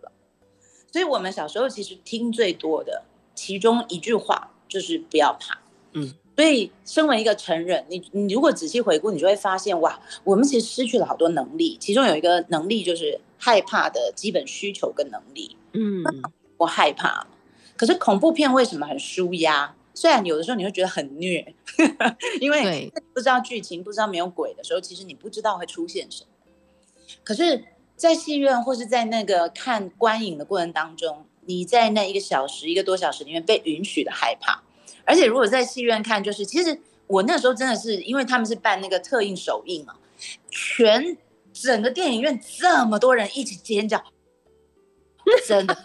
[0.91, 5.57] 所以，我们小时候其实听最多的其中一句话就是“不要怕”。
[5.93, 11.77] 嗯，所以身为一个成人，你你如果仔细回顾，你就会发现，哇，我们其实失去了好多能力。
[11.79, 15.55] 其中有一个能力就是害怕的基本需求跟能力。
[15.73, 16.03] 嗯，
[16.57, 17.25] 我害怕。
[17.77, 19.73] 可是恐怖片为什么很舒压？
[19.93, 21.55] 虽然有的时候你会觉得很虐，
[22.41, 26.29] 因为不知道剧情、不知道没有鬼的时候，其实你不知道会出现什么。
[27.23, 27.63] 可是。
[28.01, 34.63] 在戏院或是在那个看观影的过程当中，你在那一个小时一个多小时里面被允许的害怕。
[35.05, 39.93] 而且如果在戏院看，就是其实我那时候真的是因为他们是办那个特映首映嘛，
[40.49, 41.15] 全
[41.53, 44.03] 整个电影院这么多人一起尖叫，
[45.45, 45.77] 真的，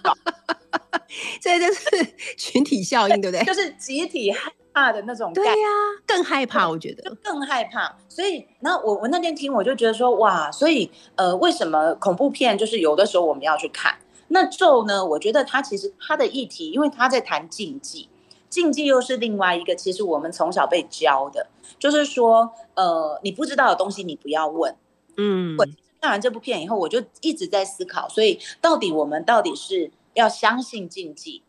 [1.39, 3.45] 这就是群体效应，对不对？
[3.45, 7.97] 就是集体害怕的那种，对呀、啊，更害怕，我觉得就更害怕。
[8.11, 13.97] 所以，那我我那天听，我就觉得说，哇，所以呃，为什么恐怖片就是有的时候我们要去看？
[14.29, 15.03] 那咒呢？
[15.03, 18.11] 我觉得它其实它的议题，因为它在谈禁忌。
[18.51, 21.47] 禁忌又是另外一个，其实我们从小被教的，
[21.79, 24.77] 就是说，呃，你不知道的东西你不要问。
[25.17, 25.67] 嗯，我
[26.03, 31.43] 看完这部片以后，我就一直在思考，所以到底我们到底是要相信禁忌，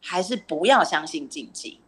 [0.00, 1.79] 还是不要相信禁忌？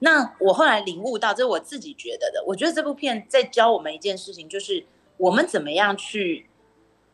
[0.00, 2.44] 那我后来领悟到，这是我自己觉得的。
[2.46, 6.46] 我觉得这部片在教我们一件事情，就是我们怎么样去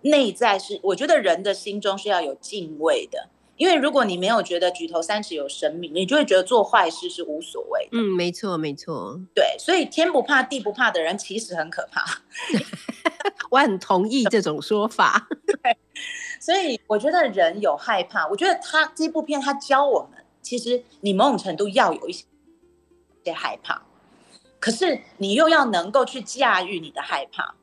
[0.02, 3.28] 内在是，我觉得人的心中是要有敬畏的。
[3.56, 7.88] 因为如果你没有觉得举头三尺有神明，你就会觉得做坏事是无所谓。
[7.92, 9.20] 嗯，没错，没错。
[9.32, 12.04] 对，所以天不怕地不怕的人其实很可怕。
[13.50, 15.28] 我很同意这种说法。
[15.62, 15.76] 对，
[16.40, 22.24] 所以我觉得人有害怕，我觉得他这部片他教我们，其实你某种程度要有一些
[23.24, 23.82] 些害怕，
[24.60, 27.54] 可是你又要能够去驾驭你的害怕。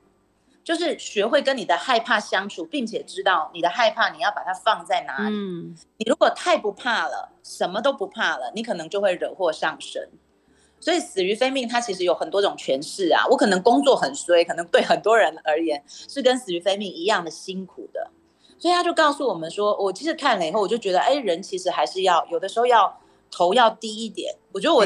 [0.63, 5.36] 就是学会跟你的害怕相处，并且知道你的害怕你要把它放在哪里。
[5.36, 10.08] 嗯，你如果太不怕了，什么都不怕了，你可能就会惹祸上身。
[10.80, 13.26] 所以死于非命，它其实有很多种诠释啊。
[13.32, 18.12] 我可能工作很衰，可能对很多人而言是跟死于非命一样的辛苦的。
[18.60, 23.00] 所以他就告诉我们说，我其实看了以后，我就觉得，哎，人其实还是要有的时候要
[23.32, 24.36] 头要低一点。
[24.52, 24.86] 我觉得我，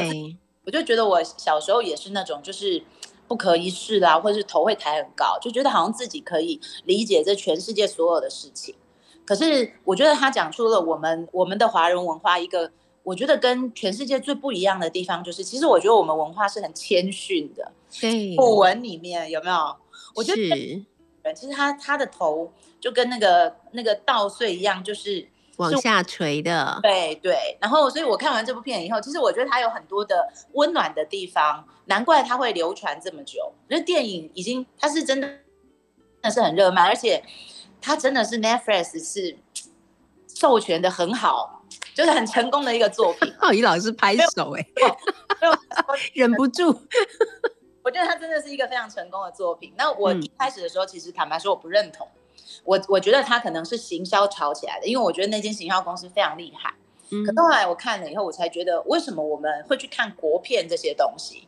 [0.66, 2.82] 我就觉得我小时候也是那种，就是。
[3.28, 8.72] 不可一世啦，或者是头会抬很高，就觉得好像自己可以理解这全世界所有的事情。
[9.24, 12.70] 可是我觉得他讲出了我们我们的华人文化一个，
[13.02, 17.72] 我觉得跟全世界最不一样的地方，就是其实我觉得我们文化是很谦逊的。
[18.00, 19.76] 对，古文里面有没有？
[20.14, 25.26] 我觉得其实他他的头就跟那个那个稻穗一样，就是。
[25.56, 33.52] 往下垂的，对对，然后所以我看完这部片以后，其实我觉得它有很多的温暖的地方，难怪它会流传这么久。
[33.68, 35.38] 那电影已经它是真的，真
[36.22, 37.24] 的是很热卖，而且
[37.80, 39.38] 它真的是 Netflix 是
[40.28, 41.62] 授权的很好，
[41.94, 43.34] 就是很成功的一个作品。
[43.38, 44.66] 浩宇老师拍手 哎，
[46.12, 46.78] 忍不住，
[47.82, 49.72] 我觉得它真的是一个非常成功的作品。
[49.78, 52.06] 那我一开始的时候，其实坦白说我不认同。
[52.64, 56.74] 我我觉得他可能是行销炒起来的，因为我觉得那间行销公司非常厉害。
[57.10, 61.46] 嗯，可后来我看了以后，我才觉得为什么我们会去看国片这些东西，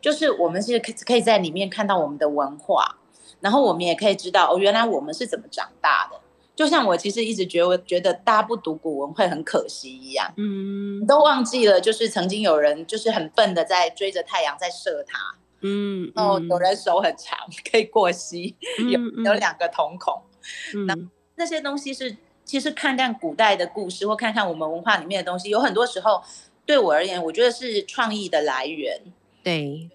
[0.00, 2.96] 就是我们是可可以在里面看到我们的文化，
[3.40, 6.20] 然后我们也可以知道哦，原来我们是怎么长大的。
[6.54, 15.18] 就像我其实一直觉得，我觉得大家不读古文会很可惜一样，嗯，都忘记了，就是曾经有人就是很笨的在追着太阳在射它，
[15.62, 17.38] 嗯，哦有人手很长
[17.70, 18.54] 可以过膝，
[18.90, 20.22] 有有两个瞳孔。
[20.86, 26.22] 那、嗯、那些东西是，其实看看古代的故事，或看看我们文化里面的东西，有很多时候
[26.66, 29.00] 对我而言，我觉得是创意的来源。
[29.42, 29.88] 对，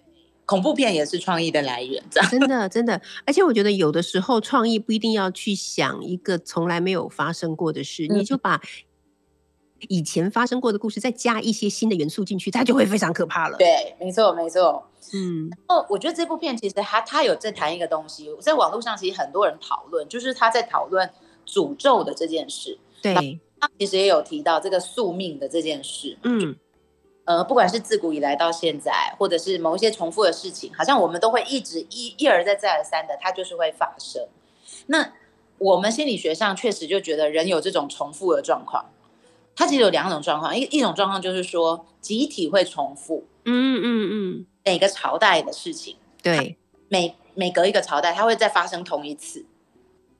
[0.44, 3.00] 恐怖片也是创意的来源，真的真的。
[3.24, 8.60] 而且我觉得有的时候创意不一定要去想一个从来没有发生过的事，嗯、你就把
[9.88, 13.56] 以前发生过的故事再加一些新的元素进去，它就会非常可怕了。
[13.58, 14.84] 对，没错没错。
[15.12, 21.08] 嗯，然后我觉得这部片其实它它有在谈一个东西，在网络上其实很多人讨论，就是他在讨论
[21.46, 22.78] 诅咒的这件事。
[23.02, 26.18] 对，他其实也有提到这个宿命的这件事。
[26.22, 26.56] 嗯，
[27.24, 34.26] 呃，不管是自古以来到现在，或者是某一些重复的事情，好像我们都会一直一一而再再而三的，它就是会发生。
[34.86, 35.12] 那
[35.58, 38.84] 我们心理学上确实就觉得人有这种重复的状况，
[39.56, 43.26] 它其实有两种状况，一一种状况就是说集体会重复。
[43.44, 44.46] 嗯嗯嗯。
[44.64, 46.56] 每个朝代的事情，对，
[46.88, 49.46] 每每隔一个朝代，它会再发生同一次。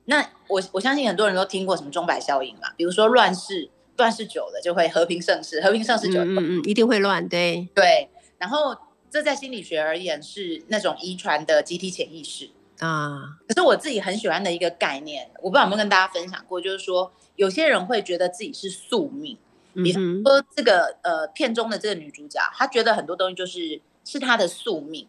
[0.05, 8.09] 那我我相信很多人都听过什么钟摆效应嘛，比如说乱世，乱世久了就会和平盛世，和平盛世久了，嗯嗯，一定会乱，对对。
[8.37, 8.73] 然后
[9.11, 13.37] 这在心理学而言是那种遗传的集体潜意识啊。
[13.47, 19.37] 可是我自己很喜欢的一个概念，我不知道有没有跟大家分享过，就是说有些人会觉得自己是宿命，
[19.73, 23.81] 比如说这个呃片中的这个女主角，她觉得很多东西就是。
[24.09, 25.05] 是她的宿命，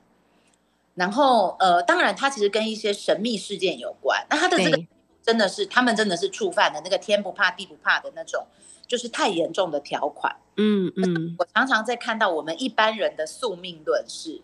[0.97, 4.27] 然后呃，当然她其实跟一些神秘事件有关。
[4.29, 4.77] 那她的这个
[5.23, 8.49] 真的是他们真的是触犯了那个天不怕地不怕的那种，
[8.89, 10.35] 就是太严重的条款。
[10.57, 14.41] 嗯嗯，我常常在看到我们一般人的宿命论是，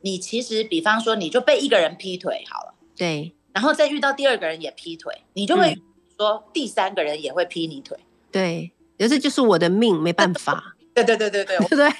[0.00, 5.76] 你其实比方说你就被一个人劈腿好了，对，然后再遇到第二个人也劈腿，你就会
[6.16, 7.98] 说第三个人也会劈你腿，
[8.30, 8.72] 对。
[8.98, 10.74] 可是就是我的命，没办法。
[10.92, 11.90] 对对对对对， 对对，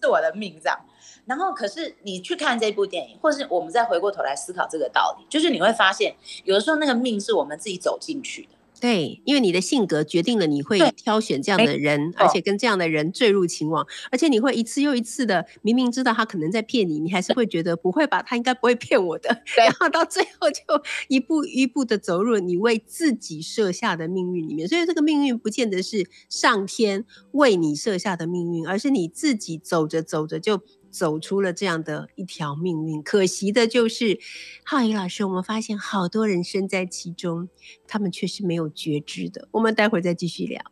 [0.00, 0.80] 这是我的命这样。
[1.26, 8.56] 然后，可是你去看这部电影，或是我们再回过头来思考这个道理，就是你会发现，有的时候那个命是我们自己走进去的。
[8.82, 19.40] 对，因为你的性格决定了你会挑选这样的人，而且跟这样的人坠入情网，而且你会一次又一次的，明明知道他可能在骗你，你还是会觉得不会吧，他应该不会骗我的。
[19.56, 20.58] 然后到最后就
[21.06, 24.66] 一步一步的走入你为自己设下的命运里面。
[24.66, 30.60] 所以这个命运不见得是上天为你设下的命运，而是你自己走着走着就。
[30.92, 34.20] 走出了这样的一条命运，可惜的就是，
[34.62, 37.48] 浩宇老师，我们发现好多人身在其中，
[37.88, 39.48] 他们却是没有觉知的。
[39.52, 40.62] 我们待会再继续聊。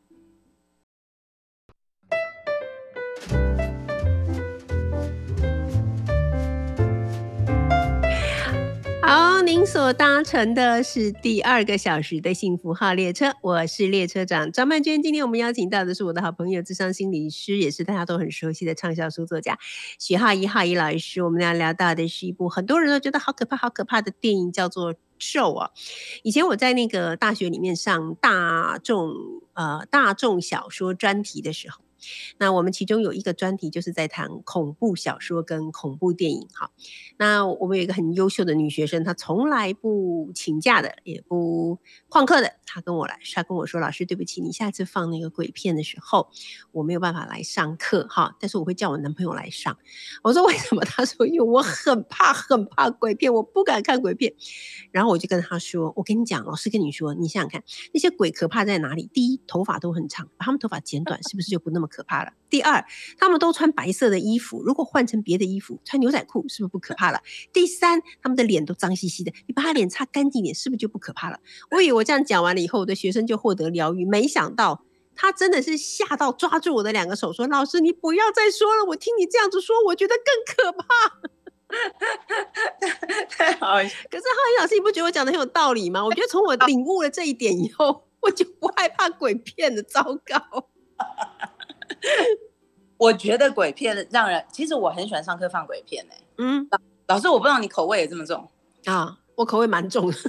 [9.61, 15.03] 您所搭乘的是第二个小时的幸福号列车，我是列车长张曼娟。
[15.03, 19.59] 今天我们邀请到的是我的好朋友，智商心理师，也是大家都很熟悉的畅销书作家
[19.99, 21.23] 许浩一、浩一老师。
[21.23, 25.71] 我们俩聊到的是一部很多人都觉得好可怕、好可怕的电影，叫做《咒》啊。
[26.23, 29.13] 以前我在那个大学里面上大众
[29.53, 31.83] 呃大众小说专题的时候。
[32.39, 36.71] 那我们其中有一个专题就是在谈恐怖小说跟恐怖电影哈。
[37.19, 41.79] 那我们有一个很优秀的女学生，她从来不请假的，也不
[42.09, 42.55] 旷课的。
[42.65, 46.29] 她跟我来，她跟我说：“老师，对不起，你下次放那个鬼片的时候，
[46.71, 48.37] 我没有办法来上课哈。
[48.39, 49.77] 但是我会叫我男朋友来上。”
[50.23, 54.33] 我说：“为什么？”她说：“因为我很怕，很怕鬼片，我不敢看鬼片。”
[54.93, 59.11] 然后我就跟她说：“我跟你讲，老师跟你说，你想想看，那些鬼可怕在哪里？
[59.13, 62.33] 第一，头发都很长，把他们头发剪短，是不是就不那么可怕了？
[62.49, 62.85] 第二，
[63.19, 67.21] 他们都穿白色的衣服，如果换成别的衣服，穿牛仔裤，是不是不可怕了？
[67.53, 71.39] 第三，他们的脸都脏兮兮的，你把他脸擦干净点，是不是就不可怕了？
[71.73, 74.85] 我以为我这样讲完了以后，我的学生就获得疗愈，没想到
[75.15, 80.85] 他真的是吓到抓住我的两个手，说：“老师，你不要再说了，我听你这样子说，我觉得更可怕。”
[83.31, 83.77] 太好，
[84.11, 86.05] 可是浩宇老师，你不觉得我讲的很有道理吗？
[86.05, 89.81] 我觉得从我领悟了这一点以后，我就不害怕鬼片的。
[89.83, 90.69] 糟糕。
[92.99, 96.25] 我觉得鬼片让人，其实我很喜欢上课放鬼片呢、欸。
[96.39, 96.69] 嗯，
[97.09, 98.49] 老师，我不知道你口味也这么重
[98.85, 99.19] 啊？
[99.35, 100.17] 我口味蛮重的。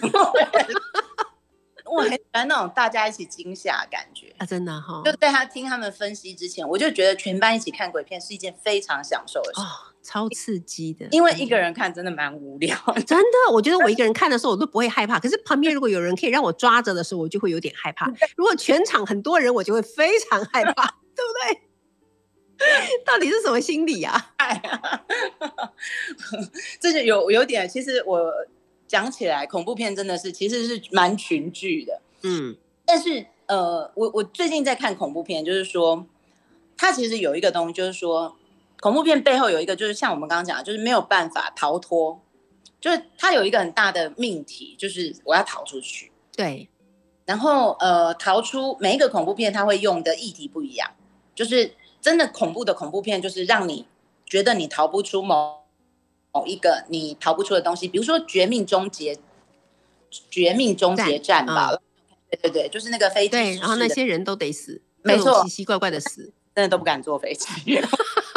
[1.85, 5.01] 我很喜欢那种大家一起惊吓的感觉啊，真的哈、哦。
[5.03, 11.07] 就在他听他们分析之前，我就觉得全班一起看鬼片是一件非常享受的事，哦、超刺激的。
[11.11, 12.75] 因为一个人看真的蛮无聊，
[13.05, 13.53] 真的。
[13.53, 15.19] 我觉得我一个人看的时候，我都不会害怕。
[15.19, 18.11] 可是旁边如果有人可以让我抓着的时候，我就会有点害怕。
[18.35, 21.61] 如果全场很多人，我就会非常害怕， 对不对？
[23.03, 24.33] 到底是什么心理啊？
[26.79, 28.31] 这就有有点，其实我
[28.87, 32.55] 讲起来，恐怖片真的是其实是蛮群聚的，嗯。
[32.85, 36.05] 但是呃，我我最近在看恐怖片，就是说，
[36.77, 38.35] 它其实有一个东西，就是说，
[38.81, 42.21] 恐怖片背后有一个，就是像我们刚刚讲的，就是没有办法逃脱，
[42.81, 46.11] 就是它有一个很大的命题，就是我要逃出去。
[46.35, 46.67] 对。
[47.23, 50.91] 然后呃，逃出每一个恐怖片，它会用的议题不一样，
[51.33, 51.75] 就是。
[52.01, 53.85] 真的恐怖的恐怖片，就是让你
[54.25, 55.59] 觉得你逃不出某
[56.31, 59.13] 某一个你逃不出的东西，比如说《绝命终结》
[60.31, 61.69] 《绝命终结战》吧，
[62.31, 67.47] 对对对，就是那个飞机，对，然后那些人都得死，没错，奇奇怪怪的死，真的都不敢坐飞机。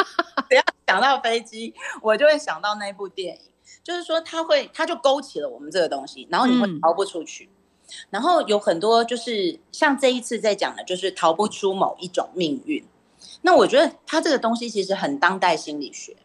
[0.95, 3.41] 想到飞机，我就会想到那部电影，
[3.83, 7.45] 就是说他会，他就勾起了我们这个东西，然后你会逃不出去。
[7.45, 12.83] 嗯、然后有很多就是像这一次在讲的，就是逃不出某一种命运。
[13.41, 16.15] 那我觉得他这个东西其实很当代心理学，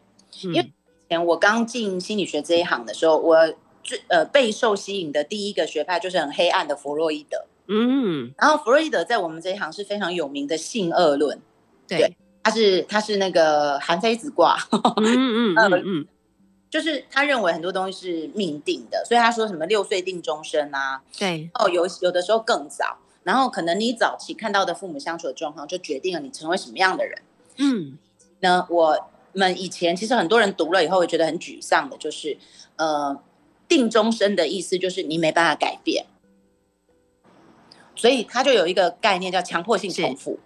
[0.41, 3.53] 因为以前我刚进心理学这一行的时候，我
[3.83, 11.39] 最呃备受吸引的第一个学派就是很黑暗的弗洛伊德，嗯，然后弗洛伊德在我们这一行是非常有名的性恶论，
[11.87, 16.07] 对，对，他是他是那个韩非子卦， 嗯嗯嗯嗯，
[16.69, 22.97] 就是他认为很多东西是命定的，所以他说什么六岁定终身啊，对，哦有有的时候更早。
[23.23, 27.21] 然后可能你早期看到的父母相处的状况，就决定了你成为什么样的人。
[27.57, 27.99] 嗯，
[28.39, 28.97] 那我
[29.33, 32.35] 们以前其实很多人读了以后会觉得很沮丧的，就是
[32.77, 33.21] 呃，
[33.67, 36.07] 定终身的意思就是你没办法改变，
[37.95, 40.39] 所以他就有一个概念叫强迫性重复，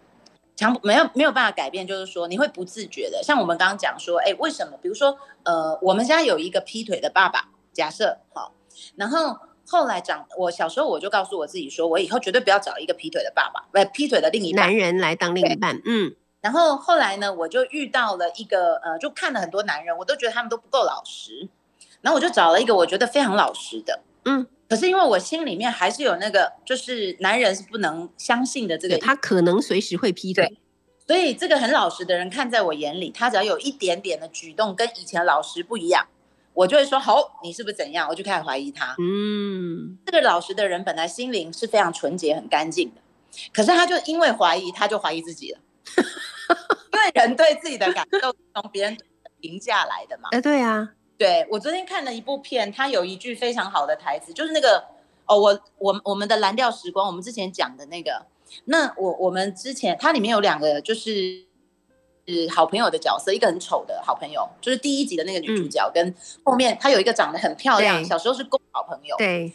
[0.56, 4.78] 强没有没有办法改变，就是说你会不自觉的，像我们刚刚讲说，哎，为什么？
[4.82, 8.53] 比如说呃，我们家有一个劈腿的爸爸，假设好，
[8.95, 9.38] 然后。
[9.68, 15.82] 后来长，我小时候我就告诉我自己说，我以后绝对不要找一个劈腿的爸爸，不，劈腿的另一半男人来当另一半。
[15.84, 21.49] 嗯，然后后来呢，我就遇到了一个，呃，就看了很多男人，我都觉得他们都不够老实，
[22.01, 30.57] 然后我就找了一个我觉得非常老实的，嗯，可是因为我心里面还是有那个，就是男人是不能相信的这个，他可能随时会劈腿。
[31.07, 36.07] 所以这个很老实的人看在我眼里，他只要有一点点的举动跟以前老实不一样，
[36.53, 38.09] 我就会说：好，你是不是怎样？
[38.09, 38.95] 我就开始怀疑他。
[38.97, 43.01] 嗯，这个老实的人本来心灵是非常纯洁、很干净的，
[43.53, 45.59] 可是他就因为怀疑，他就怀疑自己了。
[46.91, 48.97] 因为人对自己的感受从别人
[49.39, 50.30] 评价来的嘛。
[50.32, 54.84] 哎，对啊，对，我昨天看了一部片，它有一句非常好的台词，就是那个
[55.26, 58.26] 哦，我我我们的蓝调时光，我们之前讲的那个。
[58.66, 61.45] 那我我们之前它里面有两个就是
[62.28, 69.51] 是好朋友的角色，一个很丑的好朋友，就是第一集的那个女主角，嗯、跟后面她有一个长得很漂亮，小时候是公好朋友，对，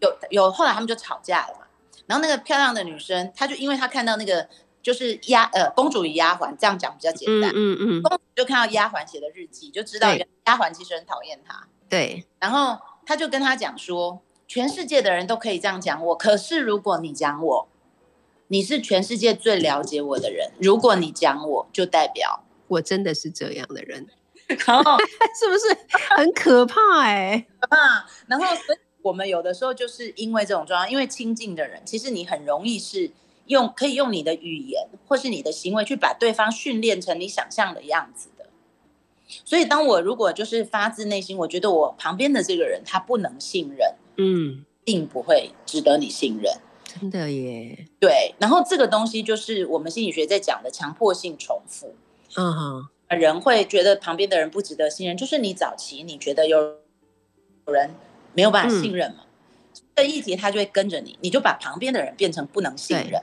[0.00, 1.66] 有有后来他们就吵架了嘛，
[2.06, 4.48] 然后那个漂亮的女生，她就因为她看到那个
[4.82, 17.68] 就是丫呃公主与丫鬟这样讲比较简单，嗯嗯，嗯公主就看到丫鬟写的日记，就知道丫鬟其实很讨厌她，对，然后她就跟她讲说，全世界的人都可以这样讲我，可是如果你讲我。
[18.50, 24.06] 你是全世界最了解我的人，如果你讲我，就代表我真的是这样的人，
[24.66, 24.96] 然后
[25.38, 25.76] 是不是
[26.16, 27.46] 很可怕哎、欸？
[27.60, 28.06] 可怕。
[28.26, 33.10] 然后，所以我们有的时候就是因为这种状况，因为亲近的人，其实你很容易是
[33.48, 38.46] 用可以用你的语言或是你的行为去把对方训练成你想象的样子的。
[39.44, 46.54] 所以，当我如果就是发自内心，我觉得我旁边的这个人他不能信任，嗯，并不会值得你信任。
[46.84, 51.94] 真的耶，对，然后这个东西就是我们心理学在讲的强迫性重复。
[52.36, 52.88] 嗯哼，
[53.18, 56.78] 人会觉得旁边的人不值得信任，就是你早期你觉得有
[57.66, 57.90] 有人
[58.32, 59.24] 没有办法信任嘛，
[59.94, 63.22] 这一题他就会跟着你，你就把旁边的人变成不能信任。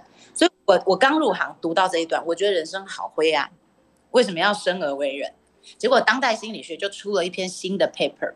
[0.65, 3.51] 我我刚入行读到这一段，我觉得人生好灰暗，
[4.11, 5.33] 为什么要生而为人？
[5.77, 8.33] 结果当代心理学就出了一篇新的 paper，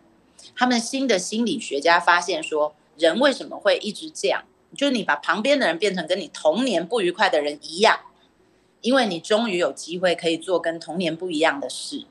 [0.56, 4.44] 他们新的心理学家发现说，人为什么会一直这样？
[4.76, 8.00] 就是你把旁边的人变成跟你童年不愉快的人一样，
[8.82, 12.06] 因为你终于有机会可以做跟童年不一样的事。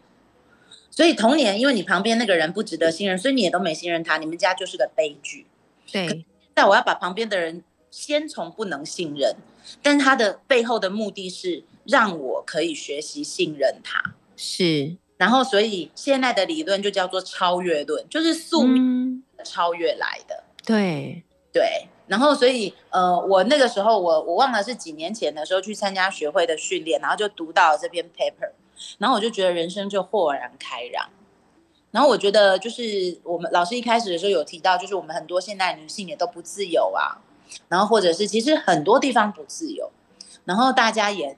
[0.91, 5.47] 所以童年，因为你旁边那个人不值得信任，所以你也都没信任他，你们家就是个悲剧。
[5.93, 6.25] 对。
[6.53, 9.37] 但我要把旁边的人先从不能信任，
[9.83, 14.15] 但他的背后的目的是让我可以学习信任他。
[14.37, 14.97] 是。
[15.17, 20.45] 然后，所以现在的理论就叫做超越论，就是宿命超越来的。
[20.45, 21.23] 嗯、对。
[21.53, 21.89] 对。
[22.07, 28.51] 然后，所以，呃，我那个时候，我我忘了是几年前的时候去参加学会的训练，然后就读到了这篇 paper，
[28.99, 31.11] 然后我就觉得人生就豁然开朗。
[31.91, 37.21] 然后我觉得，就是我们老师一开始的时候有提到，就是我们很多现代女性也都不自由啊，
[37.69, 39.91] 然后或者是其实很多地方不自由，
[40.45, 41.37] 然后大家也，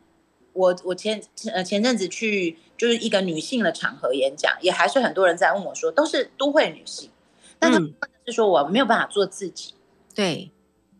[0.53, 7.11] 我我前呃前阵子去就是一个女性的场合演讲，也还是很多人在问我说，都是都会女性，
[7.59, 7.95] 但他们
[8.27, 9.75] 是说我没有办法做自己，
[10.15, 10.51] 对。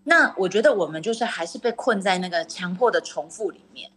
[0.05, 3.91] 那我觉得我们就是还是被困在那个强迫的重复里面，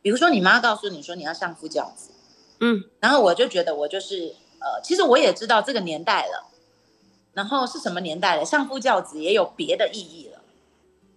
[0.00, 2.12] 比如说你妈告诉你说你要相夫教子，
[2.60, 6.50] 嗯，然后我就觉得我就是呃，其实我也知道这个年代了，
[7.34, 10.39] 然后是什么年代了，相夫教子也有别的意义了，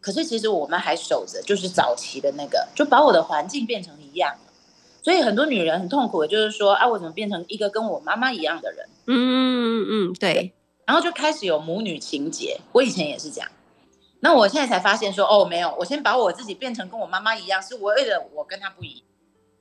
[0.04, 4.52] 可是其实我们还守着就是早期的那个，就把我的环境变成一样了，
[5.02, 8.90] 所以很多女人很痛苦的就是说啊，我怎么变成一个跟我妈妈一样的人？
[9.08, 10.52] 嗯嗯嗯，对，
[10.86, 13.50] 然后就开始有母女情结，我以前也是这样。
[14.20, 19.06] 那我现在才发现说，哦，没有，我先把我自己变成跟我妈妈一样，是我为了我跟她不一样。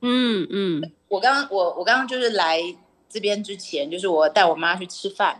[0.01, 2.61] 嗯嗯，我刚刚我我刚刚就是来
[3.09, 5.39] 这边之前，就是我带我妈去吃饭，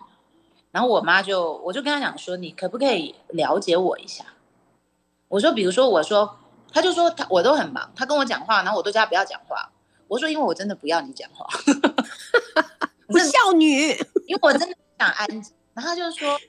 [0.72, 4.26] 然后我妈就我就跟她讲说，你可不可以了解我一下？
[5.34, 6.38] 我说，比如说，我说，
[6.72, 9.72] 他就说他我都很忙，他跟我讲话，然后我都叫他不要讲话。
[10.08, 11.48] 我说，因为我真的不要你讲话，
[13.08, 13.90] 不孝女，
[14.28, 15.54] 因为我真的想安静。
[15.74, 16.40] 然后他就说。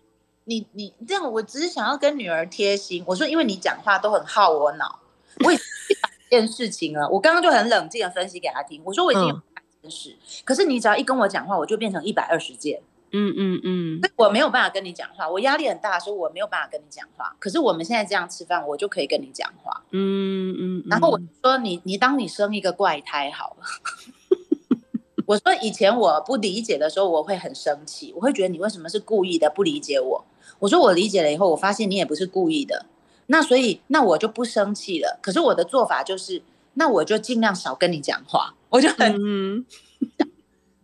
[0.46, 3.02] 你你这样，我只是想要跟女儿贴心。
[3.06, 5.00] 我说，因为你讲话都很耗我脑，
[5.42, 5.64] 我已经
[6.02, 7.08] 把这件事情了。
[7.08, 8.82] 我刚刚就很冷静的分析给他听。
[8.84, 12.82] 我说我已经有这件事，嗯、可是你只要一跟我讲话，我就变成一百二十件。
[13.14, 17.34] 嗯嗯嗯，我没有办法跟你讲话，我压力很大，所以我没有办法跟你讲话。
[17.38, 19.82] 可是我们现在这样吃饭，我就可以跟你讲话。
[19.92, 23.64] 嗯嗯，嗯然后我说你你当你生一个怪胎好了。
[25.26, 30.24] 我说以前我不理解的时候，我会很生气，我会觉得你为什么是故意的不理解我。
[30.58, 32.84] 我说我理解了以后，我发现你也不是故意的，
[33.28, 35.18] 那所以那我就不生气了。
[35.22, 36.42] 可是我的做法就是，
[36.74, 39.64] 那我就尽量少跟你讲话，我就很，嗯、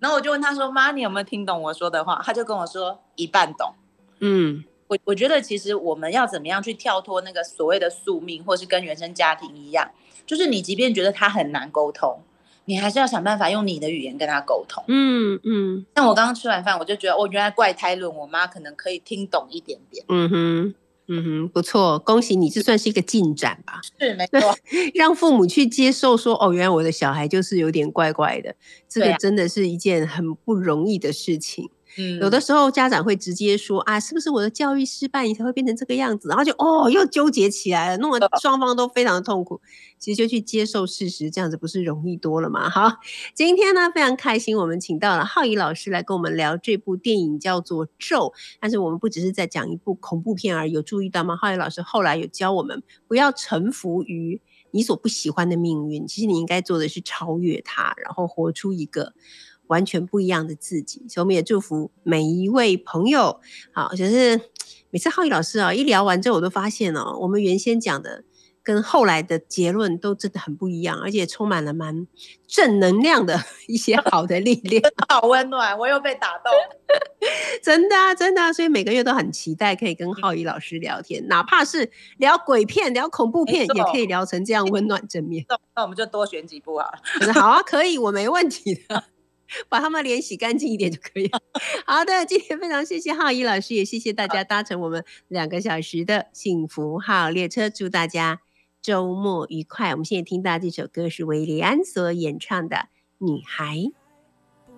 [0.00, 3.74] 然后我就问他说：“妈，你有没有听懂我说的话？”他就跟我说一半懂。
[4.18, 9.90] 嗯，我我觉得其实我们要怎么样去跳脱那个所谓的宿命，或是跟原生家庭一样，
[10.26, 12.22] 就是你即便觉得他很难沟通。
[12.66, 14.84] 你还是要想办法用你的语言跟他沟通。
[14.86, 15.84] 嗯嗯。
[15.96, 20.04] 像我刚刚吃完饭，我就觉得，哦，原来怪胎论，我妈可能可以听懂一点点。
[20.08, 20.74] 嗯哼。
[21.12, 23.80] 嗯哼，不错，恭喜你，这算是一个进展吧？
[23.98, 24.38] 是没错，
[24.94, 28.54] 让父母去接受说，哦，原来我的小孩就是有点怪怪的，
[28.88, 31.68] 这个真的是一件很不容易的事情。
[31.98, 36.28] 嗯，有的时候家长会直接说啊，是不是我的教育失败，你才会变成这个样子？
[36.28, 39.60] 然后就哦，又纠结起来了，弄得双方都非常的痛苦。
[39.98, 42.70] 其实就去接受事实，这样子不是容易多了吗？
[42.70, 42.98] 好，
[43.34, 48.26] 今天呢非常开心，我们请到了浩怡老师来跟我们聊这部电影，叫做《咒》。
[48.60, 51.36] 但是我们不只是在讲一部恐怖片而已，有注意到吗？
[51.36, 59.12] 浩怡老师后来有教我们不要臣服于你所不喜欢的命运，其实你应该做的是超越它，然后活出一个。
[59.70, 63.40] 完全不一样的自己，所以我们也祝福每一位朋友。
[63.72, 64.40] 好，就是
[64.90, 68.24] 每次浩宇老师啊，一聊完之后，我都发现哦，我们原先讲的
[68.62, 72.06] 跟后来的结论都真的很不一样，而且充满了蛮
[72.48, 75.78] 正能量的 一些好的力量，好温暖。
[75.78, 76.52] 我又被打动，
[77.62, 85.46] 真的啊，真的啊，所以每个月都很期待可以跟浩宇老师聊天，哪怕是聊鬼片、聊恐怖片，也可以聊成这样温暖正面。
[85.76, 86.90] 那我们就多选几部好
[87.24, 87.32] 了。
[87.40, 89.04] 好啊，可以，我没问题的。
[89.68, 91.40] 把他们脸洗干净一点就可以了。
[91.86, 98.40] 好的，今天非常谢谢浩一老师，也谢谢大家搭乘我们两个小时的幸福号列车，祝大家
[98.80, 99.90] 周末愉快。
[99.90, 102.76] 我们现在听到这首歌是维利安所演唱的
[103.18, 103.76] 《女孩》。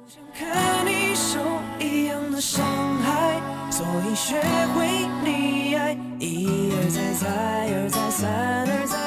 [0.04, 1.38] 不想看你受
[1.78, 2.64] 一样的伤
[2.98, 4.34] 害，所以学
[4.74, 4.86] 会
[5.24, 7.28] 溺爱，一而再，再
[7.74, 9.01] 而再三。